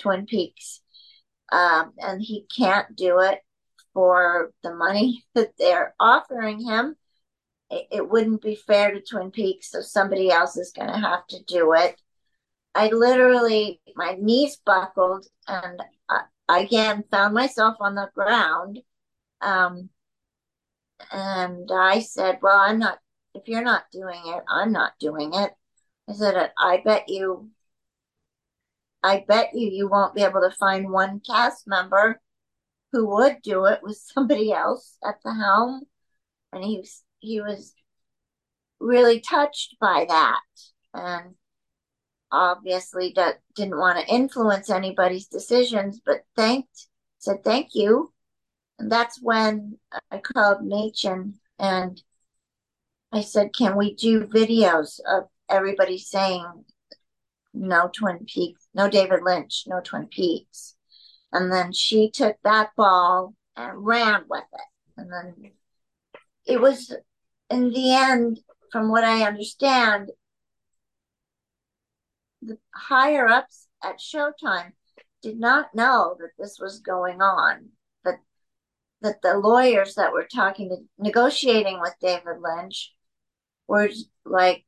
[0.00, 0.80] Twin Peaks,
[1.52, 3.40] um, and he can't do it
[3.94, 6.96] for the money that they're offering him.
[7.70, 11.26] It, it wouldn't be fair to Twin Peaks, so somebody else is going to have
[11.28, 12.00] to do it.
[12.74, 16.22] I literally, my knees buckled, and I,
[16.62, 18.80] again found myself on the ground.
[19.40, 19.90] Um,
[21.12, 22.98] and I said, "Well, I'm not.
[23.34, 25.52] If you're not doing it, I'm not doing it."
[26.08, 27.50] I said, "I bet you
[29.02, 32.20] I bet you you won't be able to find one cast member
[32.92, 35.82] who would do it with somebody else at the helm.
[36.52, 37.74] And he was, he was
[38.80, 40.40] really touched by that.
[40.92, 41.34] And
[42.32, 46.88] obviously that didn't want to influence anybody's decisions, but thanked,
[47.18, 48.12] said thank you.
[48.78, 49.78] And that's when
[50.10, 52.02] I called Mädchen and
[53.12, 56.64] I said, can we do videos of everybody saying
[57.52, 60.76] no Twin Peaks, no David Lynch, no Twin Peaks?
[61.32, 64.60] And then she took that ball and ran with it.
[64.96, 65.52] And then
[66.46, 66.94] it was,
[67.48, 68.40] in the end,
[68.72, 70.10] from what I understand,
[72.42, 74.72] the higher ups at Showtime
[75.22, 77.70] did not know that this was going on.
[78.04, 78.18] That
[79.02, 82.94] that the lawyers that were talking to negotiating with David Lynch
[83.68, 83.90] were
[84.24, 84.64] like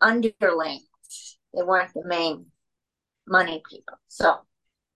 [0.00, 0.86] underlings.
[1.56, 2.46] They weren't the main
[3.26, 3.98] money people.
[4.08, 4.36] So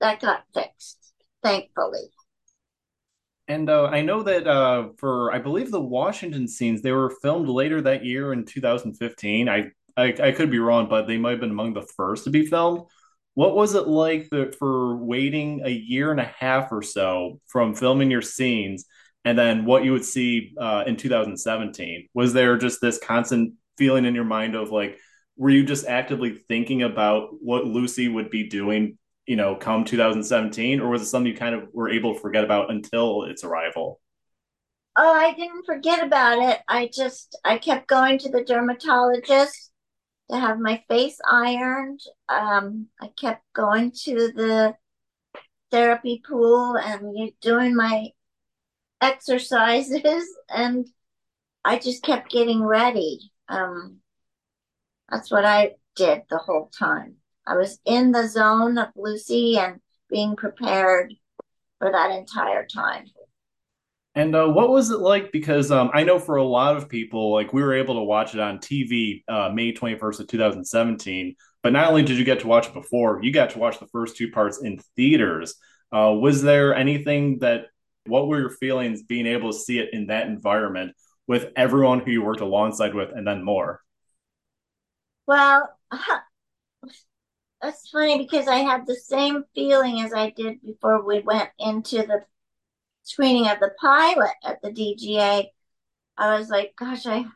[0.00, 0.98] that got fixed,
[1.42, 2.10] thankfully.
[3.48, 7.48] And uh, I know that uh, for I believe the Washington scenes they were filmed
[7.48, 9.48] later that year in 2015.
[9.48, 12.30] I, I I could be wrong, but they might have been among the first to
[12.30, 12.82] be filmed.
[13.34, 18.10] What was it like for waiting a year and a half or so from filming
[18.10, 18.84] your scenes
[19.24, 22.08] and then what you would see uh, in 2017?
[22.14, 24.98] Was there just this constant feeling in your mind of like,
[25.40, 28.98] were you just actively thinking about what Lucy would be doing
[29.30, 32.42] you know, come 2017, or was it something you kind of were able to forget
[32.42, 34.00] about until its arrival?
[34.96, 36.58] Oh, I didn't forget about it.
[36.66, 39.70] I just I kept going to the dermatologist
[40.32, 42.00] to have my face ironed.
[42.28, 44.74] Um, I kept going to the
[45.70, 48.08] therapy pool and doing my
[49.00, 50.88] exercises, and
[51.64, 53.30] I just kept getting ready.
[53.48, 53.98] Um,
[55.10, 57.16] that's what I did the whole time.
[57.46, 61.14] I was in the zone of Lucy and being prepared
[61.78, 63.06] for that entire time.
[64.14, 65.30] And uh, what was it like?
[65.32, 68.34] Because um, I know for a lot of people, like we were able to watch
[68.34, 71.36] it on TV uh, May 21st of 2017.
[71.62, 73.86] But not only did you get to watch it before, you got to watch the
[73.86, 75.54] first two parts in theaters.
[75.92, 77.66] Uh, was there anything that,
[78.06, 80.92] what were your feelings being able to see it in that environment
[81.26, 83.80] with everyone who you worked alongside with and then more?
[85.30, 85.68] Well,
[87.62, 91.98] That's funny because I had the same feeling as I did before we went into
[91.98, 92.24] the
[93.04, 95.52] screening of the pilot at the DGA.
[96.18, 97.26] I was like, gosh, I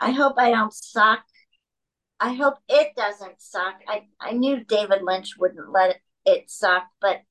[0.00, 1.24] I hope I don't suck.
[2.20, 3.76] I hope it doesn't suck.
[3.88, 7.22] I, I knew David Lynch wouldn't let it, it suck, but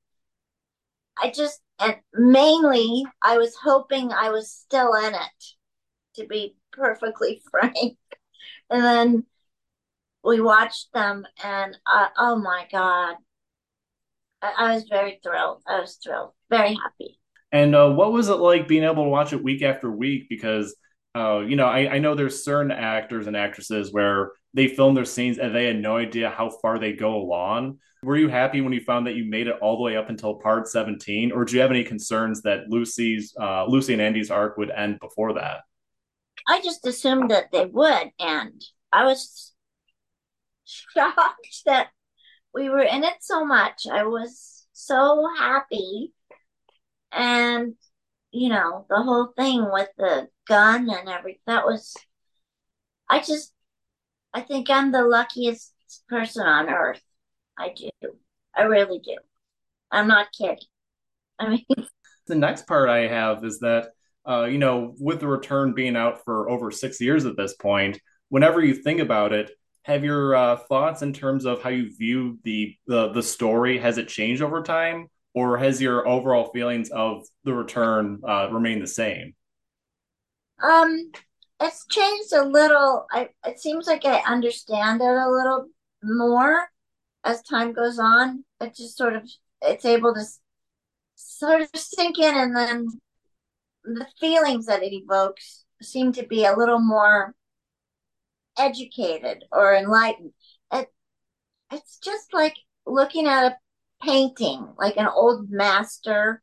[1.22, 5.44] I just and mainly I was hoping I was still in it,
[6.16, 7.98] to be perfectly frank.
[8.70, 9.26] And then
[10.26, 13.16] we watched them, and uh, oh my god,
[14.42, 15.62] I, I, was very thrilled.
[15.66, 17.18] I was thrilled, very happy.
[17.52, 20.28] And uh, what was it like being able to watch it week after week?
[20.28, 20.74] Because
[21.16, 25.06] uh, you know, I, I know there's certain actors and actresses where they film their
[25.06, 27.78] scenes and they had no idea how far they go along.
[28.02, 30.34] Were you happy when you found that you made it all the way up until
[30.34, 34.58] part 17, or do you have any concerns that Lucy's uh, Lucy and Andy's arc
[34.58, 35.60] would end before that?
[36.46, 38.62] I just assumed that they would end.
[38.92, 39.54] I was
[40.94, 41.88] shocked that
[42.54, 43.86] we were in it so much.
[43.90, 46.12] I was so happy.
[47.12, 47.74] And,
[48.30, 51.94] you know, the whole thing with the gun and everything, that was,
[53.08, 53.52] I just,
[54.34, 55.72] I think I'm the luckiest
[56.08, 57.02] person on earth.
[57.58, 57.90] I do.
[58.54, 59.16] I really do.
[59.90, 60.58] I'm not kidding.
[61.38, 61.64] I mean,
[62.26, 63.90] the next part I have is that,
[64.28, 68.00] uh, you know, with the return being out for over six years at this point,
[68.28, 69.50] whenever you think about it,
[69.86, 73.78] have your uh, thoughts in terms of how you view the, the the story?
[73.78, 78.82] Has it changed over time or has your overall feelings of the return uh, remained
[78.82, 79.34] the same?
[80.60, 81.12] Um
[81.60, 83.06] it's changed a little.
[83.12, 85.68] I, it seems like i understand it a little
[86.02, 86.68] more
[87.22, 88.44] as time goes on.
[88.60, 89.22] It just sort of
[89.62, 90.24] it's able to
[91.14, 92.88] sort of sink in and then
[93.84, 97.34] the feelings that it evokes seem to be a little more
[98.58, 100.32] educated or enlightened.
[100.72, 100.88] It,
[101.72, 102.54] it's just like
[102.86, 103.56] looking at a
[104.02, 106.42] painting, like an old master,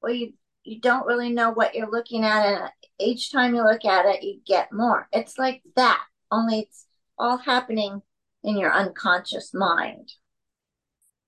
[0.00, 0.32] where you
[0.64, 4.22] you don't really know what you're looking at, and each time you look at it,
[4.22, 5.08] you get more.
[5.12, 6.86] It's like that, only it's
[7.18, 8.02] all happening
[8.44, 10.12] in your unconscious mind.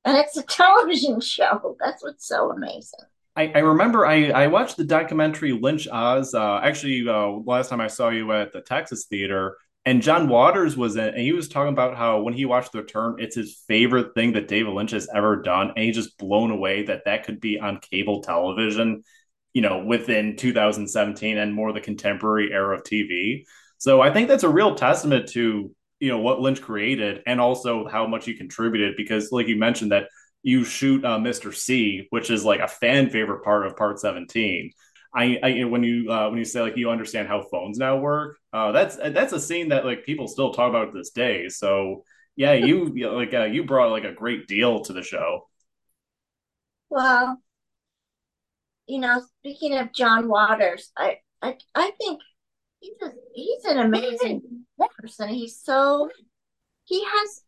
[0.05, 1.77] And it's a television show.
[1.81, 3.01] That's what's so amazing.
[3.37, 6.35] I, I remember I, I watched the documentary Lynch Oz.
[6.35, 10.77] Uh, actually, uh, last time I saw you at the Texas Theater, and John Waters
[10.77, 13.63] was in, and he was talking about how when he watched The Return, it's his
[13.67, 17.25] favorite thing that David Lynch has ever done, and he's just blown away that that
[17.25, 19.03] could be on cable television,
[19.55, 23.45] you know, within 2017 and more the contemporary era of TV.
[23.79, 27.87] So I think that's a real testament to you know what Lynch created and also
[27.87, 30.09] how much he contributed because like you mentioned that
[30.43, 31.55] you shoot uh, Mr.
[31.55, 34.71] C, which is like a fan favorite part of Part 17.
[35.15, 38.37] I, I when you uh, when you say like you understand how phones now work,
[38.53, 41.49] uh, that's that's a scene that like people still talk about to this day.
[41.49, 42.05] So
[42.37, 45.49] yeah, you like uh, you brought like a great deal to the show.
[46.89, 47.41] Well,
[48.87, 52.21] you know, speaking of John Waters, I I, I think
[52.81, 54.65] he's a, he's an amazing
[55.01, 55.29] person.
[55.29, 56.09] He's so
[56.85, 57.43] he has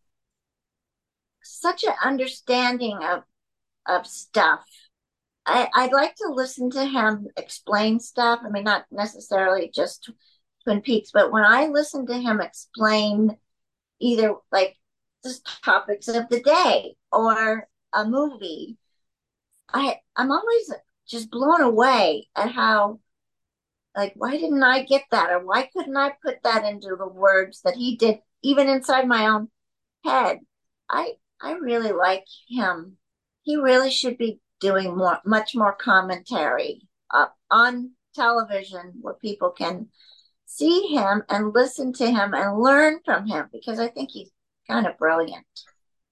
[1.43, 3.23] such an understanding of
[3.87, 4.65] of stuff.
[5.47, 8.41] I, I'd like to listen to him explain stuff.
[8.45, 10.11] I mean, not necessarily just
[10.65, 13.37] Twin Peaks, but when I listen to him explain
[14.01, 14.77] either like
[15.25, 18.79] just topics of the day or a movie,
[19.73, 20.73] I I'm always
[21.07, 23.01] just blown away at how
[23.97, 27.63] like why didn't I get that or why couldn't I put that into the words
[27.63, 29.51] that he did even inside my own
[30.05, 30.41] head.
[30.91, 32.99] I I really like him.
[33.43, 39.89] He really should be doing more, much more commentary uh, on television where people can
[40.47, 44.31] see him and listen to him and learn from him because I think he's
[44.69, 45.47] kind of brilliant.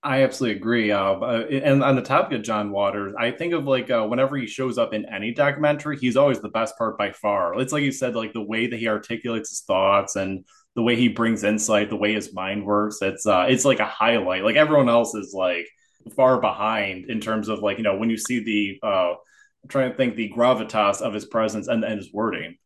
[0.02, 0.90] I absolutely agree.
[0.90, 4.46] Uh, and on the topic of John Waters, I think of like uh, whenever he
[4.46, 7.60] shows up in any documentary, he's always the best part by far.
[7.60, 10.44] It's like you said, like the way that he articulates his thoughts and
[10.74, 13.02] the way he brings insight, the way his mind works.
[13.02, 14.42] It's uh, it's like a highlight.
[14.42, 15.68] Like everyone else is like
[16.14, 19.14] far behind in terms of like you know when you see the uh,
[19.62, 22.56] I'm trying to think the gravitas of his presence and, and his wording.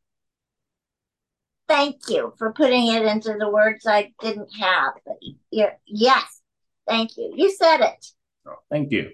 [1.66, 4.94] Thank you for putting it into the words I didn't have.
[5.04, 5.16] But
[5.50, 6.40] you're, yes,
[6.86, 7.32] thank you.
[7.34, 8.06] You said it.
[8.46, 9.10] Oh, thank you.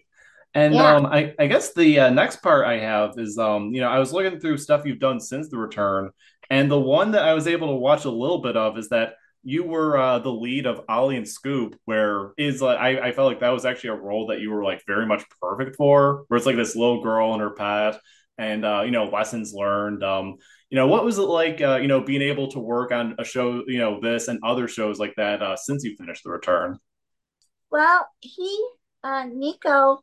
[0.53, 0.97] And yeah.
[0.97, 4.01] um, I, I guess the uh, next part I have is, um, you know, I
[4.01, 6.11] was looking through stuff you've done since the return,
[6.51, 9.15] and the one that I was able to watch a little bit of is that
[9.43, 13.29] you were uh, the lead of Ollie and Scoop, where is like I, I felt
[13.29, 16.37] like that was actually a role that you were like very much perfect for, where
[16.37, 18.01] it's like this little girl and her pet,
[18.39, 20.05] and uh, you know lessons learned.
[20.05, 20.37] Um,
[20.69, 21.61] you know, what was it like?
[21.61, 24.69] Uh, you know, being able to work on a show, you know, this and other
[24.69, 26.79] shows like that uh, since you finished the return.
[27.71, 28.67] Well, he
[29.03, 30.01] uh, Nico,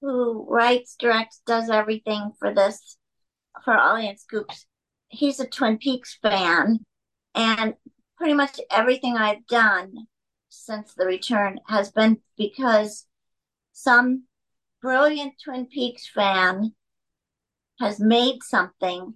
[0.00, 2.96] who writes, directs, does everything for this
[3.64, 4.66] for Ollie and Scoops
[5.08, 6.80] he's a Twin Peaks fan,
[7.34, 7.74] and
[8.18, 10.08] pretty much everything I've done
[10.50, 13.06] since the return has been because
[13.72, 14.24] some
[14.82, 16.74] brilliant Twin Peaks fan
[17.80, 19.14] has made something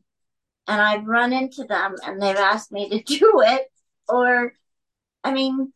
[0.68, 3.68] and I've run into them and they've asked me to do it
[4.08, 4.54] or
[5.24, 5.72] I mean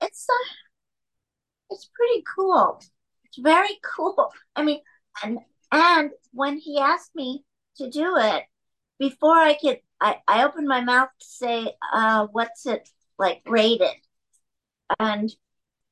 [0.00, 0.54] it's uh,
[1.70, 2.80] it's pretty cool.
[3.24, 4.32] It's very cool.
[4.56, 4.80] I mean
[5.22, 5.38] and
[5.72, 7.44] and when he asked me
[7.76, 8.44] to do it,
[8.98, 13.88] before I could, I, I opened my mouth to say, uh, what's it like rated?
[14.98, 15.30] And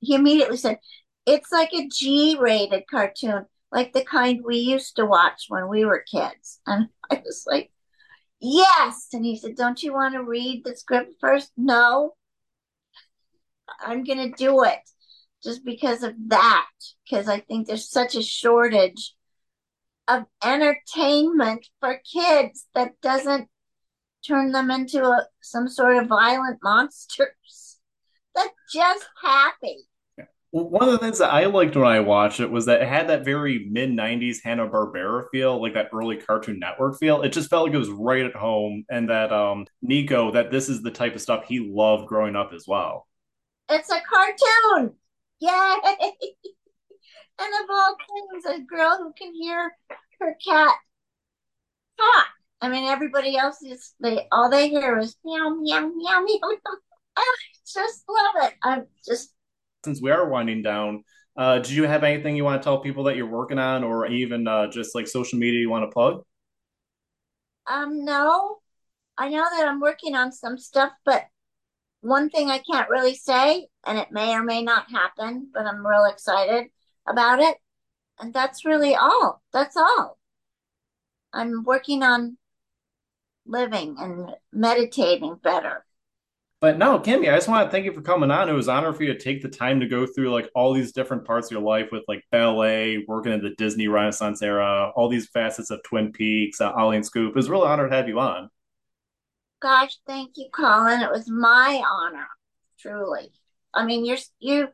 [0.01, 0.79] he immediately said,
[1.27, 5.85] it's like a G rated cartoon, like the kind we used to watch when we
[5.85, 6.61] were kids.
[6.67, 7.71] And I was like,
[8.41, 9.09] yes.
[9.13, 11.53] And he said, don't you want to read the script first?
[11.57, 12.15] No,
[13.81, 14.81] I'm going to do it
[15.43, 16.69] just because of that,
[17.05, 19.15] because I think there's such a shortage
[20.09, 23.49] of entertainment for kids that doesn't
[24.27, 27.79] turn them into a, some sort of violent monsters.
[28.35, 29.89] They're just happy.
[30.51, 33.09] One of the things that I liked when I watched it was that it had
[33.09, 37.21] that very mid 90s Hanna Barbera feel, like that early Cartoon Network feel.
[37.21, 40.71] It just felt like it was right at home, and that um, Nico, that this
[40.71, 43.07] is the type of stuff he loved growing up as well.
[43.69, 44.95] It's a cartoon.
[45.41, 45.51] Yay!
[47.41, 47.97] And of all
[48.33, 49.73] things, a girl who can hear
[50.19, 50.75] her cat
[51.97, 52.27] talk.
[52.61, 56.39] I mean, everybody else is they all they hear is meow meow meow meow.
[57.17, 57.25] I
[57.67, 58.55] just love it.
[58.63, 59.33] I'm just.
[59.85, 61.05] Since we are winding down,
[61.37, 64.07] uh, do you have anything you want to tell people that you're working on, or
[64.07, 66.23] even uh, just like social media you want to plug?
[67.67, 68.59] Um, no,
[69.17, 71.27] I know that I'm working on some stuff, but
[72.01, 75.87] one thing I can't really say, and it may or may not happen, but I'm
[75.87, 76.71] real excited
[77.07, 77.57] about it.
[78.19, 79.43] And that's really all.
[79.53, 80.19] That's all.
[81.33, 82.38] I'm working on
[83.49, 85.85] living and meditating better.
[86.61, 88.49] But no, Kimmy, I just want to thank you for coming on.
[88.49, 90.73] It was an honor for you to take the time to go through like all
[90.73, 94.93] these different parts of your life with like ballet, working in the Disney Renaissance era,
[94.97, 97.31] all these facets of Twin Peaks, uh, Ollie and Scoop.
[97.31, 98.51] It was really an honor to have you on.
[99.61, 101.01] Gosh, thank you, Colin.
[101.01, 102.27] It was my honor,
[102.81, 103.31] truly.
[103.73, 104.69] I mean, you're you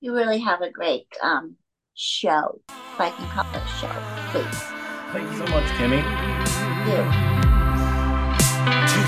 [0.00, 1.56] you really have a great um,
[1.94, 3.88] show, if I can call it a show,
[4.32, 4.80] please.
[5.12, 7.36] Thank you so much, Kimmy.
[7.36, 7.39] You.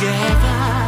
[0.02, 0.81] Together.